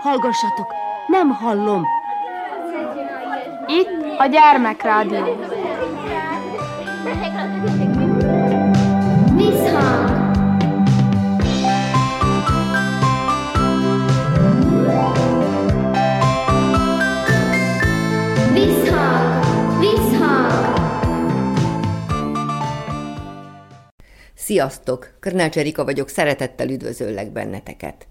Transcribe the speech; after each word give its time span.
Hallgassatok, 0.00 0.74
nem 1.06 1.30
hallom. 1.30 1.84
Itt 3.66 4.18
a 4.18 4.26
gyermekrádió. 4.26 5.24
Visszhang! 9.36 10.15
Sziasztok! 24.46 25.16
Körnács 25.20 25.56
Erika 25.56 25.84
vagyok, 25.84 26.08
szeretettel 26.08 26.68
üdvözöllek 26.68 27.32
benneteket. 27.32 28.06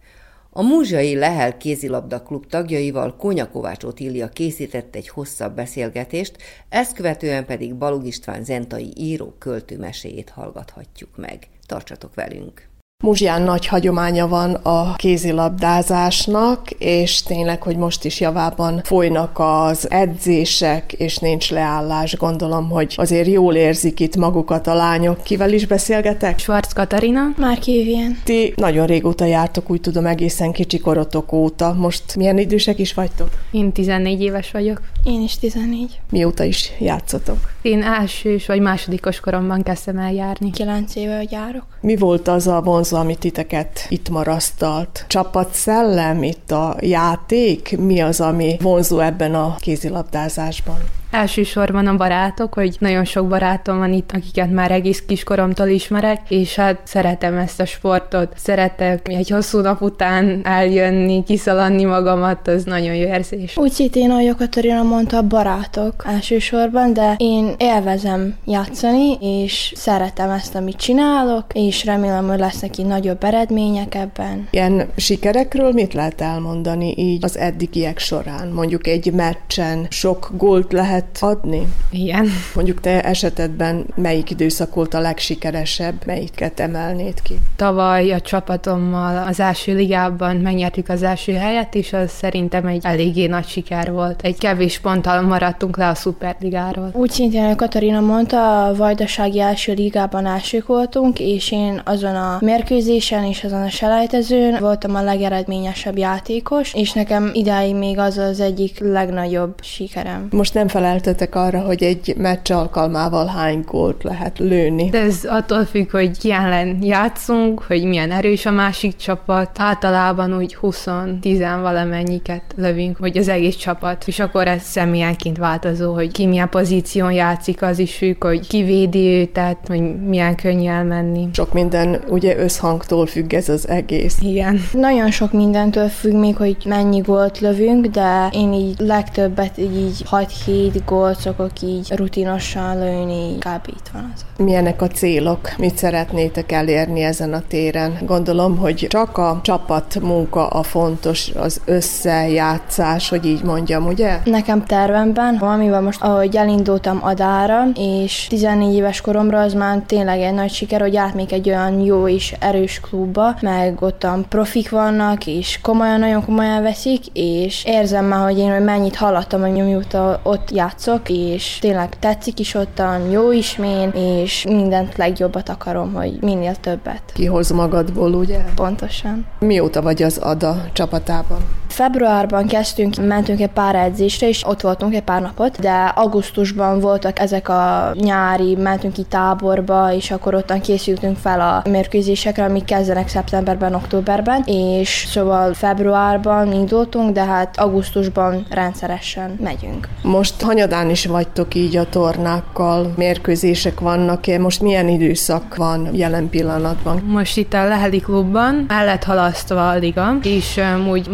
A 0.50 0.62
Múzsai 0.62 1.16
Lehel 1.16 1.58
kézilabda 1.58 2.24
klub 2.24 2.46
tagjaival 2.46 3.16
Kónya 3.16 3.50
Otília 3.84 4.30
készített 4.30 4.96
egy 4.96 5.08
hosszabb 5.08 5.56
beszélgetést, 5.56 6.38
ezt 6.70 6.96
követően 6.96 7.46
pedig 7.46 7.76
Balog 7.76 8.06
István 8.06 8.44
zentai 8.44 8.94
író 8.98 9.36
költő 9.40 9.78
meséjét 9.78 10.30
hallgathatjuk 10.30 11.18
meg. 11.18 11.48
Tartsatok 11.66 12.16
velünk! 12.16 12.75
Muzsián 13.04 13.42
nagy 13.42 13.68
hagyománya 13.68 14.28
van 14.28 14.54
a 14.54 14.96
kézilabdázásnak, 14.96 16.70
és 16.72 17.24
tényleg, 17.24 17.64
hogy 17.64 17.78
most 17.78 18.06
is 18.06 18.20
javában 18.20 18.82
folynak 18.84 19.40
az 19.40 19.92
edzések, 19.92 20.94
és 20.94 21.18
nincs 21.18 21.52
leállás. 21.52 22.18
Gondolom, 22.18 22.70
hogy 22.70 22.94
azért 22.98 23.28
jól 23.28 23.56
érzik 23.56 24.00
itt 24.00 24.16
magukat 24.16 24.68
a 24.68 24.74
lányok. 24.74 25.24
Kivel 25.24 25.54
is 25.54 25.68
beszélgetek? 25.68 26.40
Schwarz 26.40 26.74
Katarina. 26.74 27.22
Már 27.38 27.60
Vivien. 27.66 28.20
Ti 28.24 28.54
nagyon 28.56 28.86
régóta 28.86 29.26
jártok, 29.26 29.70
úgy 29.70 29.82
tudom, 29.82 30.06
egészen 30.06 30.52
kicsi 30.52 30.80
korotok 30.80 31.32
óta. 31.32 31.74
Most 31.74 32.16
milyen 32.16 32.38
idősek 32.38 32.80
is 32.80 32.94
vagytok? 32.94 33.30
Én 33.52 33.72
14 33.72 34.22
éves 34.22 34.52
vagyok. 34.52 34.82
Én 35.04 35.22
is 35.22 35.38
14. 35.38 36.00
Mióta 36.10 36.44
is 36.44 36.72
játszotok? 36.80 37.38
Én 37.62 37.84
elsős 37.84 38.46
vagy 38.46 38.60
másodikos 38.60 39.20
koromban 39.20 39.62
kezdtem 39.64 39.98
el 39.98 40.14
járni. 40.14 40.52
9 40.52 40.96
éve, 40.96 41.24
járok. 41.30 41.66
Mi 41.82 41.96
volt 41.96 42.28
az 42.28 42.48
a 42.48 42.62
vonzó, 42.62 42.95
ami 42.96 43.16
titeket 43.16 43.86
itt 43.90 44.10
marasztalt? 44.10 45.06
Csapatszellem, 45.08 46.24
itt 46.24 46.52
a 46.52 46.76
játék? 46.80 47.78
Mi 47.78 48.02
az, 48.02 48.20
ami 48.20 48.58
vonzó 48.62 49.00
ebben 49.00 49.36
a 49.36 49.56
kézilabdázásban? 49.60 50.78
Elsősorban 51.16 51.88
a 51.88 51.98
barátok, 51.98 52.54
hogy 52.54 52.76
nagyon 52.80 53.06
sok 53.06 53.28
barátom 53.28 53.78
van 53.78 53.94
itt, 53.94 54.12
akiket 54.12 54.52
már 54.52 54.72
egész 54.72 55.04
kiskoromtól 55.08 55.68
ismerek, 55.68 56.22
és 56.30 56.56
hát 56.56 56.80
szeretem 56.84 57.38
ezt 57.38 57.60
a 57.60 57.66
sportot. 57.66 58.34
Szeretek 58.36 59.08
egy 59.08 59.30
hosszú 59.30 59.60
nap 59.60 59.82
után 59.82 60.42
eljönni, 60.44 61.24
kiszaladni 61.24 61.84
magamat, 61.84 62.48
az 62.48 62.64
nagyon 62.64 62.96
jó 62.96 63.08
érzés. 63.08 63.58
Úgy 63.58 63.72
szintén, 63.72 64.12
ahogy 64.12 64.36
Katarina 64.36 64.84
mondta, 64.84 65.22
barátok 65.22 66.04
elsősorban, 66.08 66.94
de 66.94 67.16
én 67.18 67.54
élvezem 67.58 68.36
játszani, 68.46 69.18
és 69.20 69.74
szeretem 69.76 70.30
ezt, 70.30 70.56
amit 70.56 70.78
csinálok, 70.78 71.46
és 71.54 71.86
remélem, 71.86 72.28
hogy 72.28 72.40
lesznek 72.40 72.78
így 72.78 72.86
nagyobb 72.86 73.24
eredmények 73.24 73.96
ebben. 73.96 74.48
Ilyen 74.52 74.88
sikerekről 74.96 75.72
mit 75.72 75.94
lehet 75.94 76.22
elmondani 76.22 76.94
így 76.98 77.24
az 77.24 77.38
eddigiek 77.38 78.00
során? 78.00 78.48
Mondjuk 78.48 78.88
egy 78.88 79.14
meccsen 79.14 79.86
sok 79.90 80.32
gólt 80.38 80.74
lehet 80.74 81.04
adni? 81.20 81.68
Igen. 81.92 82.28
Mondjuk 82.56 82.80
te 82.80 83.02
esetedben 83.02 83.86
melyik 83.96 84.30
időszak 84.30 84.76
volt 84.76 84.94
a 84.94 85.00
legsikeresebb, 85.00 86.06
melyiket 86.06 86.60
emelnéd 86.60 87.22
ki? 87.22 87.40
Tavaly 87.56 88.12
a 88.12 88.22
csapatommal 88.22 89.28
az 89.28 89.40
első 89.40 89.76
ligában 89.76 90.36
megnyertük 90.36 90.90
az 90.90 91.04
első 91.04 91.34
helyet, 91.34 91.76
és 91.76 91.94
az 91.94 92.12
szerintem 92.12 92.66
egy 92.66 92.82
eléggé 92.84 93.26
nagy 93.28 93.48
siker 93.48 93.92
volt. 93.92 94.22
Egy 94.22 94.38
kevés 94.38 94.80
ponttal 94.80 95.22
maradtunk 95.22 95.78
le 95.78 95.88
a 95.88 95.96
szuperligáról. 95.96 96.90
Úgy 96.94 97.10
szintén, 97.10 97.56
Katarina 97.56 98.00
mondta, 98.00 98.66
a 98.66 98.76
Vajdasági 98.76 99.40
első 99.40 99.74
ligában 99.74 100.26
elsők 100.26 100.68
voltunk, 100.68 101.20
és 101.20 101.52
én 101.52 101.82
azon 101.84 102.16
a 102.16 102.38
mérkőzésen 102.42 103.24
és 103.24 103.44
azon 103.44 103.62
a 103.62 103.70
selejtezőn 103.70 104.58
voltam 104.60 104.96
a 104.96 105.02
legeredményesebb 105.02 105.98
játékos, 105.98 106.74
és 106.74 106.94
nekem 106.94 107.30
idáig 107.34 107.76
még 107.76 107.98
az 107.98 108.18
az 108.18 108.40
egyik 108.40 108.80
legnagyobb 108.80 109.54
sikerem. 109.62 110.28
Most 110.32 110.54
nem 110.54 110.68
feleltetek 110.96 111.36
arra, 111.36 111.60
hogy 111.60 111.84
egy 111.84 112.14
meccs 112.18 112.52
alkalmával 112.52 113.26
hány 113.26 113.64
gólt 113.68 114.04
lehet 114.04 114.40
lőni. 114.40 114.90
De 114.90 115.02
ez 115.02 115.20
attól 115.28 115.66
függ, 115.66 115.92
hogy 115.92 116.18
ki 116.18 116.32
ellen 116.32 116.78
játszunk, 116.82 117.64
hogy 117.68 117.84
milyen 117.84 118.12
erős 118.12 118.46
a 118.46 118.52
másik 118.52 118.96
csapat. 118.96 119.50
Általában 119.58 120.38
úgy 120.38 120.58
20-10 120.62 121.58
valamennyiket 121.62 122.42
lövünk, 122.56 122.98
hogy 122.98 123.18
az 123.18 123.28
egész 123.28 123.56
csapat. 123.56 124.04
És 124.08 124.20
akkor 124.20 124.48
ez 124.48 124.62
személyenként 124.62 125.38
változó, 125.38 125.94
hogy 125.94 126.12
ki 126.12 126.26
milyen 126.26 126.50
pozíción 126.50 127.12
játszik, 127.12 127.62
az 127.62 127.80
is 127.80 127.96
függ, 127.96 128.24
hogy 128.24 128.48
ki 128.48 128.64
védi 128.64 129.08
őt, 129.08 129.30
tehát 129.30 129.58
hogy 129.68 130.00
milyen 130.08 130.36
könnyű 130.36 130.68
elmenni. 130.68 131.28
Sok 131.34 131.54
minden 131.54 132.04
ugye 132.08 132.38
összhangtól 132.38 133.06
függ 133.06 133.34
ez 133.34 133.50
az 133.50 133.68
egész. 133.68 134.18
Igen. 134.22 134.62
Nagyon 134.72 135.12
sok 135.12 135.32
mindentől 135.32 135.88
függ 135.88 136.14
még, 136.14 136.36
hogy 136.36 136.58
mennyi 136.66 137.00
gólt 137.00 137.40
lövünk, 137.40 137.86
de 137.86 138.30
én 138.32 138.54
így 138.54 138.76
legtöbbet 138.80 139.58
így 139.58 140.04
6-7 140.12 140.75
gólt 140.86 141.20
szokok 141.20 141.62
így 141.62 141.92
rutinosan 141.96 142.80
lőni, 142.80 143.38
kb. 143.38 143.68
itt 143.68 143.90
van 143.94 144.12
az. 144.16 144.26
Milyenek 144.38 144.82
a 144.82 144.88
célok? 144.88 145.58
Mit 145.58 145.78
szeretnétek 145.78 146.52
elérni 146.52 147.02
ezen 147.02 147.34
a 147.34 147.42
téren? 147.48 147.98
Gondolom, 148.06 148.58
hogy 148.58 148.88
csak 148.90 149.18
a 149.18 149.40
csapat 149.44 150.00
munka 150.02 150.48
a 150.48 150.64
fontos, 150.64 151.32
az 151.36 151.62
összejátszás, 151.66 153.10
hogy 153.10 153.26
így 153.26 153.44
mondjam, 153.44 153.86
ugye? 153.88 154.20
Nekem 154.24 154.66
tervemben, 154.66 155.36
amivel 155.36 155.82
most, 155.82 156.02
ahogy 156.02 156.36
elindultam 156.36 157.00
Adára, 157.04 157.64
és 157.76 158.28
14 158.30 158.76
éves 158.76 159.02
koromra 159.02 159.40
az 159.40 159.54
már 159.54 159.82
tényleg 159.86 160.22
egy 160.22 160.34
nagy 160.34 160.52
siker, 160.52 160.82
hogy 160.82 160.96
átmék 160.96 161.32
egy 161.32 161.50
olyan 161.50 161.80
jó 161.80 162.08
és 162.08 162.36
erős 162.40 162.80
klubba, 162.80 163.36
meg 163.42 163.82
ottan 163.82 164.26
profik 164.30 164.70
vannak, 164.70 165.28
és 165.28 165.60
komolyan, 165.62 166.00
nagyon 166.00 166.26
komolyan 166.26 166.64
veszik, 166.64 167.04
és 167.14 167.64
érzem 167.66 168.06
már, 168.06 168.24
hogy 168.24 168.38
én 168.38 168.54
hogy 168.54 168.64
mennyit 168.64 168.96
hallattam, 168.96 169.42
hogy 169.42 169.52
mióta 169.52 170.20
ott 170.24 170.50
játszok, 170.66 171.10
és 171.10 171.58
tényleg 171.62 172.00
tetszik 172.00 172.40
is 172.40 172.54
ottan, 172.54 173.10
jó 173.10 173.32
ismén, 173.32 173.90
és 173.90 174.46
mindent 174.50 174.98
legjobbat 174.98 175.50
akarom, 175.50 175.94
hogy 175.94 176.18
minél 176.22 176.56
többet. 176.56 177.02
Kihoz 177.14 177.50
magadból, 177.50 178.14
ugye? 178.14 178.40
Pontosan. 178.56 179.26
Mióta 179.40 179.82
vagy 179.82 180.04
az 180.04 180.18
ADA 180.18 180.66
csapatában? 180.74 181.40
Februárban 181.76 182.48
kezdtünk, 182.48 182.96
mentünk 183.08 183.40
egy 183.40 183.50
pár 183.50 183.76
edzésre, 183.76 184.28
és 184.28 184.44
ott 184.48 184.62
voltunk 184.62 184.94
egy 184.94 185.04
pár 185.04 185.22
napot, 185.22 185.60
de 185.60 185.74
augusztusban 185.96 186.80
voltak 186.80 187.20
ezek 187.20 187.50
a 187.50 187.92
nyári, 187.94 188.56
mentünk 188.56 188.94
ki 188.94 189.04
táborba, 189.04 189.94
és 189.94 190.12
akkor 190.12 190.34
ottan 190.34 190.62
készültünk 190.62 191.18
fel 191.18 191.42
a 191.42 191.70
mérkőzésekre, 191.70 192.44
amik 192.44 192.66
kezdenek 192.66 193.08
szeptemberben, 193.08 193.74
októberben, 193.74 194.44
és 194.46 195.08
szóval 195.10 195.54
februárban 195.54 196.54
indultunk, 196.54 197.14
de 197.14 197.24
hát 197.24 197.60
augusztusban 197.60 198.46
rendszeresen 198.50 199.40
megyünk. 199.44 199.88
Most 200.02 200.42
hanyadán 200.42 200.90
is 200.90 201.06
vagytok 201.06 201.56
így 201.56 201.78
a 201.78 201.90
tornákkal, 201.90 202.94
mérkőzések 202.96 203.80
vannak 203.80 204.28
-e? 204.28 204.40
Most 204.40 204.62
milyen 204.62 204.88
időszak 204.88 205.56
van 205.56 205.90
jelen 205.92 206.30
pillanatban? 206.30 207.04
Most 207.08 207.38
itt 207.38 207.54
a 207.54 207.68
Leheli 207.68 208.00
klubban 208.00 208.66
el 208.68 208.86
lett 208.86 209.04
halasztva 209.04 209.70
a 209.70 209.76
liga, 209.76 210.18
és 210.24 210.58
um, 210.58 210.90
úgy 210.90 211.10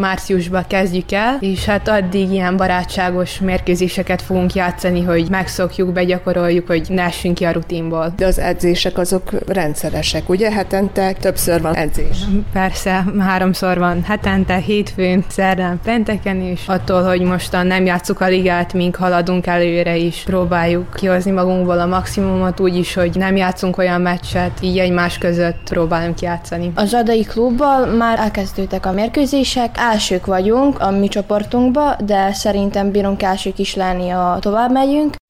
márciusban 0.51 0.66
kezdjük 0.67 1.12
el, 1.12 1.38
és 1.39 1.66
hát 1.66 1.88
addig 1.88 2.31
ilyen 2.31 2.57
barátságos 2.57 3.39
mérkőzéseket 3.39 4.22
fogunk 4.22 4.53
játszani, 4.53 5.01
hogy 5.01 5.29
megszokjuk, 5.29 5.91
begyakoroljuk, 5.94 6.67
hogy 6.67 6.85
ne 6.89 7.03
essünk 7.03 7.35
ki 7.35 7.44
a 7.44 7.51
rutinból. 7.51 8.13
De 8.16 8.25
az 8.25 8.39
edzések 8.39 8.97
azok 8.97 9.29
rendszeresek, 9.47 10.29
ugye? 10.29 10.51
Hetente 10.51 11.13
többször 11.13 11.62
van 11.62 11.75
edzés. 11.75 12.18
Persze, 12.53 13.06
háromszor 13.19 13.77
van 13.77 14.03
hetente, 14.03 14.56
hétfőn, 14.56 15.24
szerdán, 15.27 15.80
pénteken 15.83 16.42
is. 16.42 16.68
Attól, 16.68 17.04
hogy 17.04 17.21
mostan 17.21 17.68
nem 17.68 17.86
játszuk 17.86 18.21
a 18.21 18.27
ligát, 18.27 18.74
mink 18.74 18.95
haladunk 18.95 19.47
előre 19.47 19.95
is, 19.95 20.24
próbáljuk 20.25 20.94
kihozni 20.94 21.31
magunkból 21.31 21.80
a 21.80 21.86
maximumot 21.86 22.59
úgy 22.59 22.75
is, 22.75 22.94
hogy 22.94 23.12
nem 23.15 23.36
játszunk 23.36 23.77
olyan 23.77 24.01
meccset, 24.01 24.51
így 24.62 24.77
egymás 24.77 25.18
között 25.18 25.59
próbálunk 25.69 26.19
játszani. 26.19 26.71
Az 26.75 26.94
adai 26.94 27.24
klubbal 27.24 27.86
már 27.86 28.19
elkezdődtek 28.19 28.86
a 28.86 28.92
mérkőzések, 28.92 29.75
elsők 29.77 30.27
vagyunk 30.42 30.80
a 30.80 30.92
mi 30.92 31.08
csoportunkba, 31.08 31.96
de 32.06 32.34
szerintem 32.34 32.92
bírunk 32.92 33.22
elsők 33.22 33.58
is 33.60 33.76
lenni, 33.76 34.10
a 34.10 34.38
tovább 34.40 34.72
megyünk. 34.72 35.20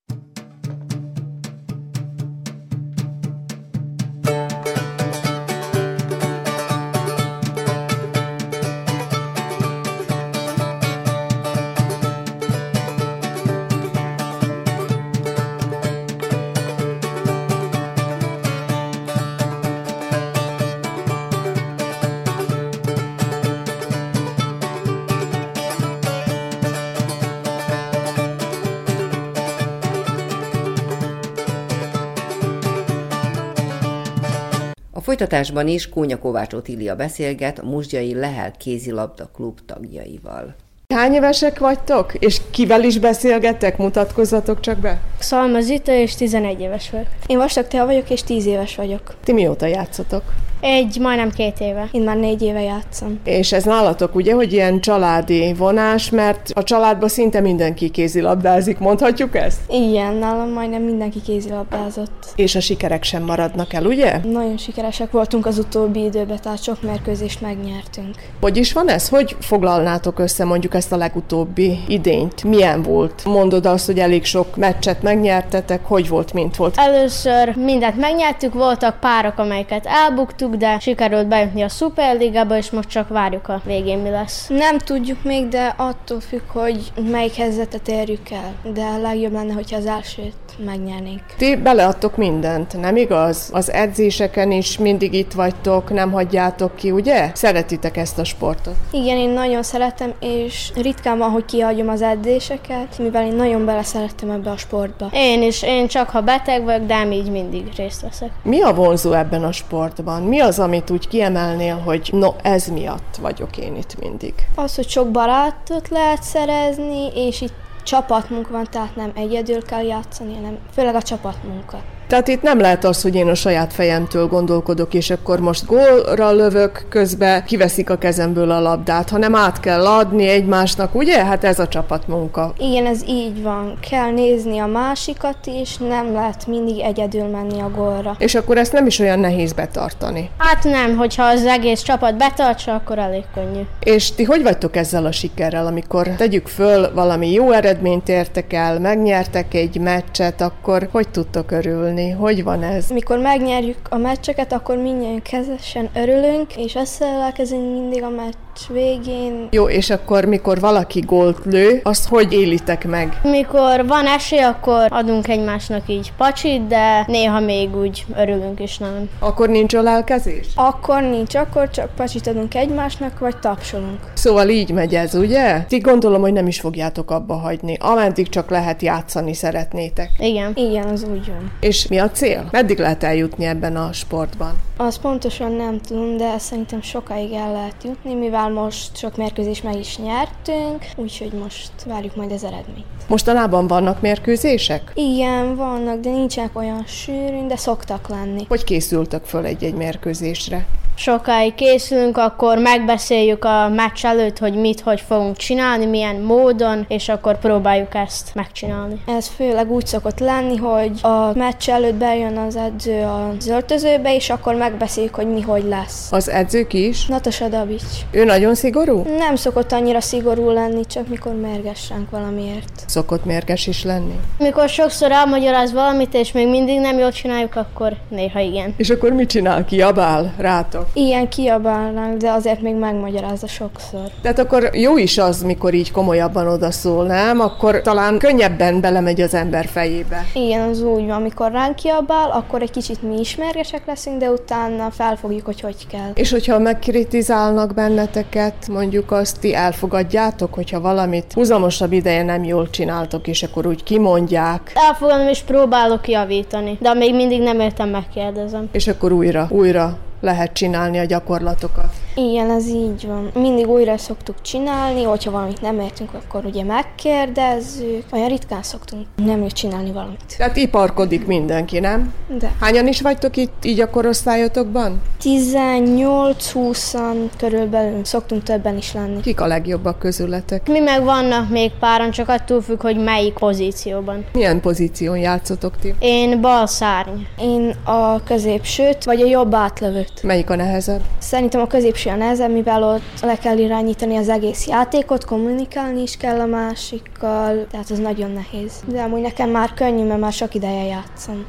Folytatásban 35.22 35.68
is 35.68 35.90
Kónya 35.90 36.20
Kovács 36.20 36.54
Otília 36.54 36.96
beszélget 36.96 37.60
a 37.60 37.66
Musgyai 37.66 38.14
Lehel 38.14 38.52
kézilabda 38.52 39.30
klub 39.36 39.60
tagjaival. 39.66 40.56
Hány 40.94 41.14
évesek 41.14 41.60
vagytok? 41.60 42.14
És 42.14 42.42
kivel 42.52 42.84
is 42.84 43.00
beszélgettek? 43.00 43.78
Mutatkozzatok 43.78 44.60
csak 44.60 44.78
be. 44.78 45.02
Szalma 45.20 45.62
Zita, 45.62 45.92
és 45.92 46.16
11 46.16 46.60
éves 46.60 46.90
vagyok. 46.90 47.08
Én 47.26 47.38
Vastag 47.38 47.68
Tea 47.68 47.86
vagyok, 47.86 48.10
és 48.10 48.24
10 48.24 48.46
éves 48.46 48.76
vagyok. 48.76 49.16
Ti 49.24 49.34
mióta 49.34 49.66
játszotok? 49.66 50.24
Egy, 50.62 50.98
majdnem 51.00 51.30
két 51.30 51.60
éve. 51.60 51.88
Én 51.92 52.02
már 52.02 52.18
négy 52.18 52.42
éve 52.42 52.62
játszom. 52.62 53.20
És 53.24 53.52
ez 53.52 53.64
nálatok 53.64 54.16
ugye, 54.16 54.34
hogy 54.34 54.54
ilyen 54.54 54.80
családi 54.80 55.54
vonás, 55.54 56.10
mert 56.10 56.50
a 56.54 56.64
családban 56.64 57.10
szinte 57.10 57.40
mindenki 57.40 57.90
kézilabdázik, 57.90 58.80
mondhatjuk 58.80 59.36
ezt? 59.36 59.60
Igen, 59.70 60.14
nálam 60.14 60.50
majdnem 60.50 60.82
mindenki 60.82 61.22
kézilabdázott. 61.22 62.26
És 62.36 62.56
a 62.56 62.60
sikerek 62.60 63.04
sem 63.04 63.24
maradnak 63.24 63.74
el, 63.74 63.86
ugye? 63.86 64.20
Nagyon 64.24 64.58
sikeresek 64.58 65.12
voltunk 65.12 65.46
az 65.46 65.58
utóbbi 65.58 66.04
időben, 66.04 66.40
tehát 66.42 66.64
sok 66.64 66.82
mérkőzést 66.82 67.42
megnyertünk. 67.42 68.16
Hogy 68.42 68.58
is 68.58 68.74
van 68.74 68.90
ez? 68.90 69.10
Hogy 69.10 69.36
foglalnátok 69.40 70.20
össze 70.20 70.46
mondjuk 70.46 70.74
ezt 70.74 70.92
a 70.92 70.98
legutóbbi 70.98 71.80
idényt? 71.88 72.44
Milyen 72.44 72.82
volt? 72.82 73.26
Mondod 73.26 73.66
azt, 73.66 73.86
hogy 73.86 74.00
elég 74.00 74.26
sok 74.26 74.56
meccset 74.56 75.02
megnyertetek, 75.02 75.86
hogy 75.86 76.10
volt, 76.10 76.34
mint 76.34 76.56
volt? 76.56 76.76
Először 76.78 77.56
mindent 77.56 77.98
megnyertük, 77.98 78.54
voltak 78.54 79.00
párok, 79.00 79.38
amelyeket 79.38 79.86
elbuktuk, 79.86 80.51
de 80.56 80.80
sikerült 80.80 81.28
bejutni 81.28 81.62
a 81.62 81.68
Superligába, 81.68 82.58
és 82.58 82.72
most 82.72 82.90
csak 82.90 83.08
várjuk 83.08 83.48
a 83.48 83.62
végén 83.66 83.98
mi 83.98 84.10
lesz. 84.10 84.48
Nem 84.48 84.78
tudjuk 84.78 85.24
még, 85.24 85.48
de 85.48 85.74
attól 85.78 86.20
függ, 86.20 86.42
hogy 86.48 86.92
melyik 87.12 87.36
helyzetet 87.36 87.88
érjük 87.88 88.30
el. 88.30 88.74
De 88.74 88.98
legjobb 88.98 89.34
lenne, 89.34 89.54
hogyha 89.54 89.78
az 89.78 89.86
elsőt 89.86 90.34
megnyernénk. 90.66 91.22
Ti 91.38 91.56
beleadtok 91.56 92.18
mindent, 92.18 92.82
nem 92.82 92.96
igaz? 92.96 93.50
Az 93.54 93.72
edzéseken 93.72 94.52
is 94.52 94.78
mindig 94.78 95.14
itt 95.14 95.32
vagytok, 95.32 95.94
nem 95.94 96.12
hagyjátok 96.12 96.76
ki, 96.76 96.92
ugye? 96.92 97.32
Szeretitek 97.34 97.98
ezt 97.98 98.20
a 98.20 98.24
sportot. 98.24 98.76
Igen, 98.92 99.18
én 99.18 99.30
nagyon 99.30 99.64
szeretem, 99.64 100.14
és 100.20 100.72
ritkán 100.76 101.18
van, 101.18 101.30
hogy 101.30 101.46
kihagyom 101.46 101.90
az 101.90 102.02
edzéseket, 102.02 102.98
mivel 102.98 103.26
én 103.26 103.36
nagyon 103.36 103.66
beleszerettem 103.66 104.30
ebbe 104.30 104.50
a 104.50 104.58
sportba. 104.58 105.10
Én 105.14 105.42
is, 105.42 105.64
én 105.64 105.88
csak 105.88 106.10
ha 106.10 106.22
beteg 106.22 106.64
vagyok, 106.64 106.86
de 106.86 107.10
így 107.12 107.32
mindig 107.32 107.64
részt 107.76 108.02
veszek. 108.02 108.30
Mi 108.44 108.62
a 108.62 108.74
vonzó 108.74 109.14
ebben 109.14 109.44
a 109.44 109.52
sportban? 109.52 110.22
Mi 110.22 110.41
az, 110.42 110.60
amit 110.60 110.90
úgy 110.90 111.08
kiemelnél, 111.08 111.78
hogy 111.78 112.10
no, 112.12 112.34
ez 112.42 112.68
miatt 112.68 113.16
vagyok 113.22 113.58
én 113.58 113.76
itt 113.76 114.00
mindig? 114.00 114.34
Az, 114.56 114.76
hogy 114.76 114.90
sok 114.90 115.12
barátot 115.12 115.90
lehet 115.90 116.24
szerezni, 116.24 117.08
és 117.16 117.42
itt 117.42 117.54
csapatmunka 117.84 118.52
van, 118.52 118.68
tehát 118.72 118.96
nem 118.96 119.12
egyedül 119.16 119.64
kell 119.64 119.84
játszani, 119.84 120.34
hanem 120.36 120.58
főleg 120.74 120.96
a 120.96 121.02
csapatmunka. 121.02 121.82
Tehát 122.12 122.28
itt 122.28 122.42
nem 122.42 122.60
lehet 122.60 122.84
az, 122.84 123.02
hogy 123.02 123.16
én 123.16 123.28
a 123.28 123.36
saját 123.36 123.74
fejemtől 123.74 124.28
gondolkodok, 124.28 124.94
és 124.94 125.10
akkor 125.10 125.40
most 125.40 125.66
gólra 125.66 126.32
lövök, 126.32 126.86
közben 126.90 127.44
kiveszik 127.44 127.90
a 127.90 127.98
kezemből 127.98 128.52
a 128.52 128.60
labdát, 128.60 129.10
hanem 129.10 129.36
át 129.36 129.60
kell 129.60 129.86
adni 129.86 130.28
egymásnak, 130.28 130.96
ugye? 130.96 131.26
Hát 131.26 131.44
ez 131.44 131.60
a 131.60 131.68
csapatmunka. 131.68 132.54
Igen, 132.58 132.86
ez 132.86 133.02
így 133.08 133.42
van. 133.42 133.78
Kell 133.90 134.12
nézni 134.12 134.60
a 134.60 134.66
másikat 134.66 135.46
is, 135.62 135.78
nem 135.78 136.14
lehet 136.14 136.48
mindig 136.48 136.80
egyedül 136.80 137.28
menni 137.28 137.60
a 137.62 137.72
gólra. 137.76 138.16
És 138.18 138.36
akkor 138.36 138.58
ezt 138.58 138.74
nem 138.74 138.86
is 138.86 139.00
olyan 139.00 139.20
nehéz 139.20 139.54
betartani. 139.54 140.30
Hát 140.38 140.64
nem, 140.64 140.98
hogyha 140.98 141.24
az 141.24 141.46
egész 141.46 141.82
csapat 141.82 142.18
betartsa, 142.18 142.74
akkor 142.74 143.00
elég 143.00 143.24
könnyű. 143.34 143.62
És 143.84 144.12
ti 144.12 144.24
hogy 144.24 144.44
vagytok 144.44 144.76
ezzel 144.76 145.06
a 145.06 145.12
sikerrel, 145.12 145.66
amikor 145.66 146.08
tegyük 146.08 146.48
föl, 146.48 146.94
valami 146.94 147.32
jó 147.32 147.52
eredményt 147.52 148.10
értek 148.10 148.54
el, 148.54 148.80
megnyertek 148.80 149.54
egy 149.54 149.80
meccset, 149.80 150.42
akkor 150.42 150.90
hogy 150.92 151.10
tudtok 151.10 151.52
örülni? 151.52 152.00
Hogy 152.10 152.44
van 152.44 152.64
ez? 152.64 152.90
Mikor 152.90 153.20
megnyerjük 153.20 153.78
a 153.90 153.98
meccseket, 153.98 154.54
akkor 154.54 154.78
mindjárt 154.78 155.22
kezesen 155.22 155.90
örülünk, 155.96 156.56
és 156.58 156.76
összelelkezünk 156.76 157.72
mindig 157.72 158.04
a 158.04 158.10
meccs 158.10 158.51
végén. 158.68 159.48
Jó, 159.52 159.70
és 159.70 159.90
akkor 159.90 160.26
mikor 160.26 160.60
valaki 160.60 161.00
gólt 161.00 161.38
lő, 161.46 161.80
azt 161.84 162.08
hogy 162.08 162.34
élitek 162.34 162.88
meg? 162.88 163.20
Mikor 163.24 163.88
van 163.88 164.06
esély, 164.06 164.40
akkor 164.40 164.86
adunk 164.90 165.28
egymásnak 165.28 165.82
így 165.88 166.14
pacsit, 166.18 166.68
de 166.68 167.04
néha 167.08 167.40
még 167.40 167.76
úgy 167.76 168.06
örülünk 168.16 168.60
is 168.60 168.78
nem. 168.78 169.10
Akkor 169.20 169.50
nincs 169.50 169.74
ölelkezés? 169.74 170.48
Akkor 170.56 171.02
nincs, 171.02 171.36
akkor 171.36 171.70
csak 171.70 171.90
pacsit 171.96 172.28
adunk 172.28 172.56
egymásnak, 172.56 173.20
vagy 173.20 173.38
tapsolunk. 173.38 174.00
Szóval 174.14 174.50
így 174.50 174.72
megy 174.72 174.96
ez, 174.96 175.16
ugye? 175.16 175.60
Ti 175.68 175.78
gondolom, 175.78 176.22
hogy 176.22 176.34
nem 176.34 176.48
is 176.48 176.60
fogjátok 176.60 177.12
abba 177.12 177.34
hagyni. 177.34 177.78
Ameddig 177.80 178.30
csak 178.30 178.50
lehet 178.50 178.82
játszani 178.82 179.34
szeretnétek. 179.34 180.10
Igen. 180.20 180.52
Igen, 180.56 180.88
az 180.88 181.04
úgy 181.04 181.28
van. 181.28 181.52
És 181.60 181.88
mi 181.88 181.98
a 181.98 182.12
cél? 182.12 182.48
Meddig 182.52 182.78
lehet 182.80 183.04
eljutni 183.04 183.46
ebben 183.46 183.76
a 183.76 183.94
sportban? 183.94 184.54
Az 184.78 185.00
pontosan 185.00 185.52
nem 185.52 185.80
tudom, 185.80 186.18
de 186.18 186.38
szerintem 186.38 186.82
sokáig 186.82 187.32
el 187.32 187.52
lehet 187.52 187.76
jutni, 187.84 188.14
mivel 188.14 188.51
most 188.54 188.98
sok 188.98 189.18
mérkőzés 189.18 189.62
meg 189.62 189.80
is 189.80 189.98
nyertünk, 189.98 190.86
úgyhogy 190.96 191.32
most 191.32 191.72
várjuk 191.86 192.16
majd 192.16 192.32
az 192.32 192.44
eredményt. 192.44 192.86
Mostanában 193.08 193.68
vannak 193.68 194.02
mérkőzések? 194.02 194.92
Igen, 194.96 195.56
vannak, 195.56 196.00
de 196.00 196.10
nincsenek 196.10 196.58
olyan 196.58 196.84
sűrűn, 196.86 197.48
de 197.48 197.56
szoktak 197.56 198.08
lenni. 198.10 198.46
Hogy 198.48 198.64
készültök 198.64 199.24
föl 199.26 199.46
egy-egy 199.46 199.74
mérkőzésre? 199.74 200.66
Sokáig 200.96 201.56
készülünk, 201.56 202.18
akkor 202.18 202.58
megbeszéljük 202.58 203.46
a 203.46 203.70
meccs 203.70 204.06
előtt, 204.06 204.38
hogy 204.38 204.54
mit, 204.54 204.82
hogy 204.82 205.02
fogunk 205.08 205.38
csinálni, 205.38 205.86
milyen 205.86 206.16
módon, 206.16 206.86
és 206.88 207.10
akkor 207.10 207.40
próbáljuk 207.40 207.96
ezt 207.96 208.36
megcsinálni. 208.36 209.02
Ez 209.18 209.28
főleg 209.28 209.72
úgy 209.72 209.86
szokott 209.86 210.20
lenni, 210.20 210.56
hogy 210.56 210.92
a 211.02 211.32
meccs 211.34 211.70
előtt 211.70 211.94
bejön 211.94 212.38
az 212.38 212.56
edző 212.56 213.04
az 213.04 213.48
öltözőbe, 213.48 214.16
és 214.16 214.30
akkor 214.30 214.56
megbeszéljük, 214.56 215.16
hogy 215.16 215.28
mi 215.34 215.42
hogy 215.42 215.64
lesz. 215.64 216.12
Az 216.12 216.30
edzők 216.30 216.74
is? 216.74 217.06
Natasa 217.06 217.48
Davics. 217.48 217.82
Ő 218.12 218.24
nagyon 218.24 218.56
szigorú? 218.56 219.04
Nem 219.18 219.36
szokott 219.36 219.72
annyira 219.72 220.02
szigorú 220.02 220.50
lenni, 220.50 220.86
csak 220.86 221.08
mikor 221.08 221.34
mérges 221.34 221.90
ránk 221.90 222.10
valamiért. 222.10 222.84
Szokott 222.86 223.26
mérges 223.26 223.68
is 223.68 223.84
lenni? 223.84 224.20
Mikor 224.38 224.70
sokszor 224.70 225.12
elmagyaráz 225.12 225.74
valamit, 225.74 226.14
és 226.14 226.32
még 226.32 226.48
mindig 226.48 226.80
nem 226.80 226.98
jól 226.98 227.12
csináljuk, 227.12 227.56
akkor 227.56 227.94
néha 228.10 228.40
igen. 228.40 228.74
És 228.78 228.90
akkor 228.90 229.12
mit 229.12 229.30
csinál? 229.30 229.66
Kiabál 229.66 230.34
rátok? 230.38 230.90
Ilyen 230.94 231.30
kiabálnánk, 231.30 232.18
de 232.18 232.32
azért 232.32 232.62
még 232.62 232.76
megmagyarázza 232.76 233.48
sokszor. 233.48 234.10
Tehát 234.22 234.40
akkor 234.40 234.70
jó 234.74 234.98
is 234.98 235.18
az, 235.18 235.42
mikor 235.42 235.74
így 235.74 235.92
komolyabban 235.92 236.48
odaszól, 236.48 237.06
nem? 237.06 237.40
Akkor 237.40 237.82
talán 237.82 238.18
könnyebben 238.18 238.82
belemegy 238.82 239.22
az 239.22 239.34
ember 239.34 239.66
fejébe. 239.66 240.26
Igen, 240.34 240.70
az 240.70 240.82
úgy 240.82 241.06
van, 241.06 241.16
amikor 241.16 241.52
ránk 241.52 241.76
kiabál, 241.76 242.32
akkor 242.32 242.62
egy 242.62 242.72
kicsit 242.72 243.02
mi 243.02 243.20
ismergesek 243.20 243.82
leszünk, 243.86 244.20
de 244.20 244.30
utána 244.30 244.90
felfogjuk, 244.90 245.46
hogy 245.46 245.62
hogy 245.62 245.88
kell. 245.88 246.12
És 246.14 246.32
hogyha 246.32 246.60
megkritizálnak 246.60 247.74
benneteket, 247.74 248.68
mondjuk 248.68 249.12
azt 249.12 249.40
ti 249.40 249.56
elfogadjátok, 249.56 250.54
hogyha 250.54 250.82
valamit 250.82 251.34
húzamosabb 251.34 251.92
ideje 251.92 252.24
nem 252.24 252.44
jól 252.44 252.70
csináltok, 252.70 253.28
és 253.28 253.44
akkor 253.44 253.68
úgy 253.68 253.84
kimondják. 253.84 254.72
Elfogadom 254.76 255.28
és 255.28 255.40
próbálok 255.40 256.08
javítani, 256.08 256.78
de 256.82 256.94
még 256.94 257.16
mindig 257.16 257.42
nem 257.42 257.60
értem, 257.60 257.90
megkérdezem. 257.90 258.70
És 258.72 258.88
akkor 258.88 259.12
újra, 259.12 259.48
újra 259.50 259.98
lehet 260.22 260.54
csinálni 260.54 261.00
a 261.00 261.06
gyakorlatokat. 261.06 261.94
Igen, 262.16 262.50
ez 262.50 262.68
így 262.68 263.08
van. 263.08 263.32
Mindig 263.34 263.68
újra 263.68 263.98
szoktuk 263.98 264.42
csinálni, 264.42 265.04
hogyha 265.04 265.32
valamit 265.32 265.62
nem 265.62 265.80
értünk, 265.80 266.14
akkor 266.14 266.46
ugye 266.46 266.64
megkérdezzük. 266.64 268.04
Olyan 268.12 268.28
ritkán 268.28 268.64
szoktunk 268.64 269.06
nem 269.16 269.48
csinálni 269.48 269.92
valamit. 269.92 270.36
Tehát 270.38 270.58
iparkodik 270.58 271.26
mindenki, 271.26 271.80
nem? 271.80 272.14
De. 272.40 272.52
Hányan 272.60 272.88
is 272.88 273.02
vagytok 273.02 273.38
itt 273.38 273.66
így 273.66 273.80
a 273.80 273.90
korosztályotokban? 273.90 275.02
18-20-an 275.22 277.16
körülbelül 277.38 278.06
szoktunk 278.06 278.44
többen 278.44 278.78
is 278.78 278.94
lenni. 278.94 279.22
Kik 279.22 279.42
a 279.42 279.46
legjobbak 279.48 280.00
közületek? 280.00 280.68
Mi 280.68 280.80
meg 280.80 281.04
vannak 281.04 281.50
még 281.50 281.72
páran, 281.80 282.12
csak 282.12 282.30
attól 282.30 282.62
függ, 282.62 282.82
hogy 282.82 282.98
melyik 282.98 283.34
pozícióban. 283.34 284.26
Milyen 284.34 284.62
pozíción 284.62 285.18
játszotok 285.18 285.78
ti? 285.78 285.96
Én 286.00 286.42
bal 286.42 286.68
szárny. 286.68 287.22
Én 287.40 287.76
a 287.84 288.24
középsőt, 288.24 289.04
vagy 289.04 289.22
a 289.22 289.26
jobb 289.26 289.54
átlövőt. 289.54 290.11
Melyik 290.24 290.50
a 290.50 290.56
nehezebb? 290.56 291.02
Szerintem 291.20 291.62
a 291.62 291.68
középső 291.68 292.10
a 292.10 292.16
nehezebb, 292.16 292.52
mivel 292.52 292.84
ott 292.84 293.22
le 293.22 293.38
kell 293.38 293.58
irányítani 293.58 294.18
az 294.18 294.30
egész 294.30 294.68
játékot, 294.68 295.26
kommunikálni 295.26 296.02
is 296.02 296.18
kell 296.18 296.40
a 296.40 296.46
másikkal, 296.46 297.68
tehát 297.72 297.92
ez 297.92 298.00
nagyon 298.00 298.32
nehéz. 298.32 298.72
De 298.86 299.02
amúgy 299.02 299.22
nekem 299.22 299.50
már 299.50 299.74
könnyű, 299.74 300.04
mert 300.04 300.20
már 300.20 300.34
sok 300.34 300.54
ideje 300.54 300.84
játszom. 300.84 301.46